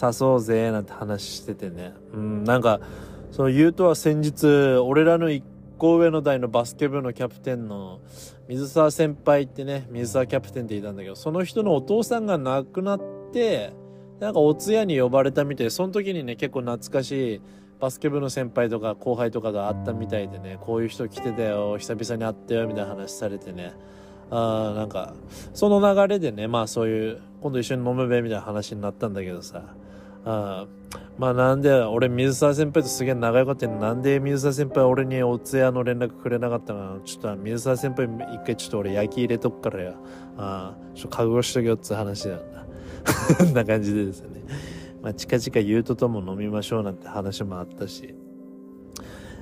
[0.00, 1.94] 誘おうぜなんて話しててね。
[2.12, 2.78] うん、なんか、
[3.32, 5.42] その言うとは先日、俺らの一
[5.84, 8.00] 個上の代のバスケ部のキャプテンの
[8.48, 13.00] 水沢先輩ってね、水沢キャプテンっていたんだけど、その人のお父さんが亡くなっ
[13.34, 13.74] て、
[14.18, 17.42] なんかお通夜に呼ばれたみたいで、その時にね、結構懐かしい
[17.80, 23.74] バスケ部の先輩とか後輩とかがあったみたいでね、こういう人来てたよ、久々に会ったよ、みたいな話されてね。
[24.30, 25.12] あーなんか、
[25.52, 29.74] その流れでね、まあそういう、今度一緒に飲むべみたいな話になったんだけどさ、
[30.24, 33.74] あーまあなんで、俺水沢先輩とすげえ仲良かったの？
[33.74, 37.00] になんで水沢先輩俺にお通夜の連絡くれなかったかな。
[37.04, 39.94] ちょっと水沢先輩一回ちょっと俺焼き入れとくからよ。
[40.36, 42.66] あーちょっと覚悟しとけよっつう話だな。
[43.38, 44.42] こ んな感じでですね。
[45.02, 48.14] まあ近々言うととも飲みましょうなんて話もあったし。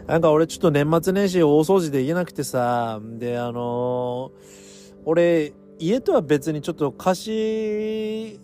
[0.07, 8.41] なんか俺ちょっと年末年始大掃除できなくてさ、で、あのー俺、家とは別にちょっと貸し、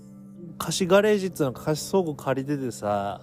[0.58, 3.22] 貸しガレージっていうのか貸し倉庫借りててさ、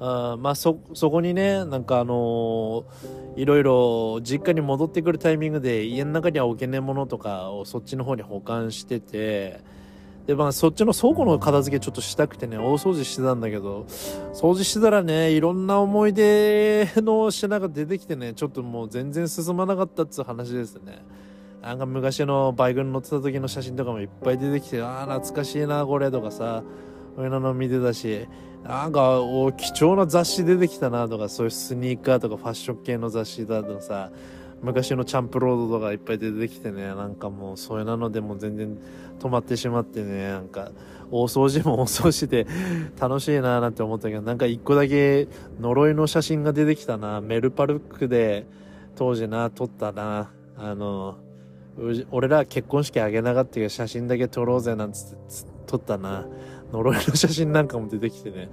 [0.00, 9.60] あまあそ、そこにね、なんかあのーいろいろ実家に戻ってくるタイミングで家の中には置けねえものとかをそっちの方に保管してて、
[10.26, 13.86] で、まあそっちの倉庫の片付けちょっとしたくてね、大掃除してたんだけど、
[14.34, 20.98] 掃除してたらね、いろんな思い出の品が出てきてね、ちょっともう全然進まなかったっつう話ですね。
[21.68, 26.64] なんか昔のバイクに乗ってた時の写真とかもいっぱい出てきて、ああ、懐かしいな、これとかさ、
[27.14, 28.26] そういうの見てたし、
[28.64, 34.10] なんか、お貴重な雑誌出てきたなとか、そういうスニーカーとかファッション系の雑誌だとかさ、
[34.62, 38.78] 昔のチャンプロードとかいっぱい出てきてね、なんかもう、そういうのでも全然
[39.18, 40.70] 止まってしまってね、なんか、
[41.10, 42.46] 大掃除も大掃除で
[42.98, 45.28] 楽しいななんて思ったけど、なんか一個だけ
[45.60, 48.46] 呪いの写真が出てきたな、メルパルクで
[48.96, 51.18] 当時な、撮ったな、あの、
[52.10, 56.26] 俺ら結婚式あげなかったけど写真だけ撮ろうぜなんつってつ撮ったな。
[56.72, 58.50] 呪いの写真なんかも出てきてね。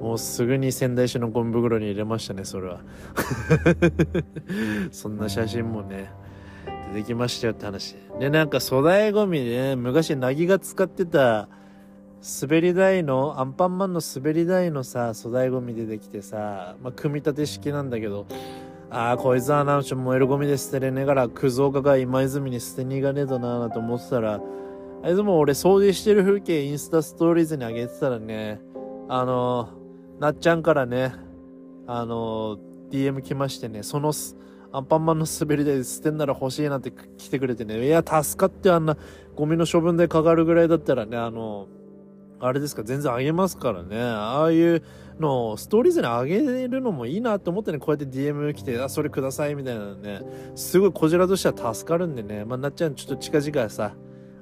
[0.00, 2.80] もうすぐに仙台市のゴミ袋に入れましたねそれは。
[4.90, 6.10] そんな写真もね
[6.94, 7.96] 出てきましたよって話。
[8.18, 11.48] でなんか粗大ゴミね昔なぎが使ってた
[12.40, 18.26] 滑り台のアンパンマンの滑り台のさ粗大ゴミ出てきてさ、まあ、組み立て式なんだけど
[18.90, 24.40] ああ、こいつはな、ちょ、燃えるゴミで捨てれねえから、クズオカが今泉に捨てに行かねえとな、と思ってたら、
[25.02, 28.60] あいつも俺掃除してる風景インスタストーリーズに上げてたらね、
[29.08, 29.68] あの、
[30.18, 31.12] なっちゃんからね、
[31.86, 32.58] あの、
[32.90, 34.12] DM 来ましてね、その、
[34.72, 38.96] アンパンマンの滑り台捨てんなら欲しいなって来てくれてね、いや、助かってあんな
[39.34, 41.68] ゴミの処分でかかるぐらいだったらね、あの、
[42.40, 44.00] あれですか、全然あげますからね。
[44.00, 44.82] ああいう
[45.20, 50.22] のストーリーズに上げるのもいいなと思ってね、こうやって DM 来て、あ、それくださいみたいなね、
[50.54, 53.94] すごいこちらとしては助かるんでね、まあ、なっちゃんちょっと近々さ、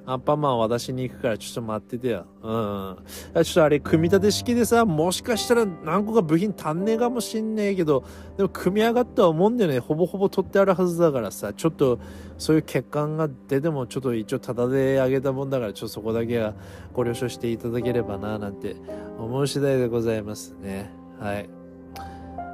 [0.09, 2.25] アンパンマン渡しに行くからちょっと待っててよ。
[2.41, 2.97] うん。
[3.43, 8.05] ちょっとあれ、組み立て式でさ、もしかしたら何個か部品足んねえかもしんねえけど、
[8.37, 9.79] でも組み上がったは思うんだよね。
[9.79, 11.99] ほぼほぼ取ってあるはずだからさ、ちょっと
[12.37, 16.53] そういう欠陥が出てもちょっと一応タダであげたもんだから、ちょっとそこだけは
[16.93, 18.77] ご了承していただければな、なんて
[19.19, 20.89] 思う次第でございますね。
[21.19, 21.49] はい。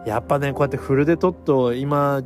[0.08, 2.24] やっぱね、こうやってフルで撮っと、今、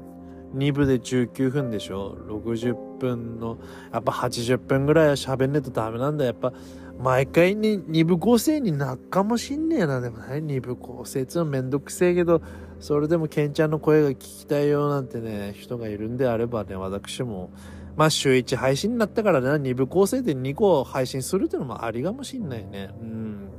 [0.55, 3.57] 2部で19分でしょ ?60 分の、
[3.91, 6.25] やっぱ80分ぐらいは喋んねえとダメなんだ。
[6.25, 6.53] やっぱ、
[6.99, 10.01] 毎回に2部構成になっかもしんねえな。
[10.01, 12.41] でもね、2部構成っていうのめんどくせえけど、
[12.79, 17.51] それでもケンちゃんの声が聞きたいよなんてね、人がいるんであればね、私も、
[17.95, 22.89] まあ週1配信になったからね、2部構成で2個配信するっていうのもありかもしんないね。
[23.01, 23.49] うん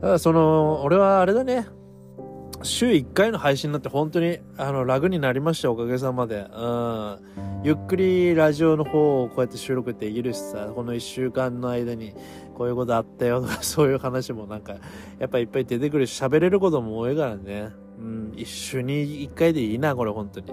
[0.00, 0.08] た。
[0.08, 1.66] だその、俺はあれだね。
[2.62, 6.46] 週1回の配信になって本当にあの楽になりましたおかげさまで。
[6.54, 7.18] うん。
[7.62, 12.14] ゆっくりラジオの方をこうやって収録できるしさ、この1週間の間に
[12.54, 14.76] こういうことあったよとか そういう話もなんか
[15.18, 17.70] やっぱいっぱい出てくるし喋れることも多いからね。
[17.98, 18.32] うん。
[18.36, 20.52] 一週に1回でいいな、これ本当に。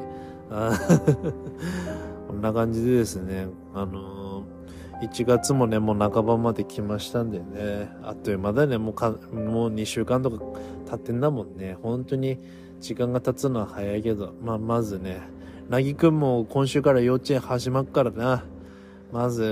[0.50, 1.34] あー
[2.28, 4.17] こんな感じでですね、あのー
[5.02, 10.44] 1月もね、もう半ばまで来ましたんでね、あっという間だね、もうか、もう2週間とか
[10.90, 11.78] 経ってんだもんね。
[11.82, 12.40] 本当に
[12.80, 15.22] 時間が経つのは早いけど、まあ、まずね、
[15.70, 18.44] なぎくんも今週から幼稚園始まっからな。
[19.12, 19.44] まず、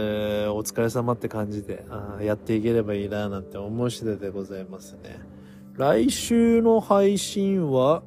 [0.50, 5.20] お疲れ様って感じで、あやっていければいいななんて思う次第でございますね。
[5.76, 8.04] 来週の配信は、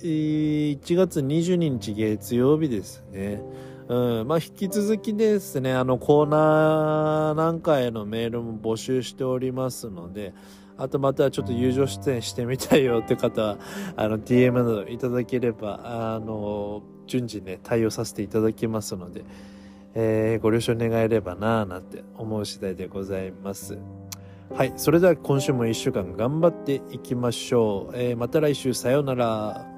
[0.00, 3.40] えー1月22日月曜日ですね。
[3.88, 10.32] うん、まあ引き続きですね、あのコーナーなんかへのメールも募集しておりますので、
[10.76, 13.58] あとまたちょっと友情出演してみたいよって方は、
[13.96, 19.24] あの DM などいただければ、あの、順次ね、対応させていただきますので、
[19.94, 23.78] えーご了承願えればなぁなんて思う次第でございます。
[24.52, 24.72] はい。
[24.76, 27.96] それでは今週も一週間頑張っていきましょう。
[27.96, 29.73] えーまた来週さようなら。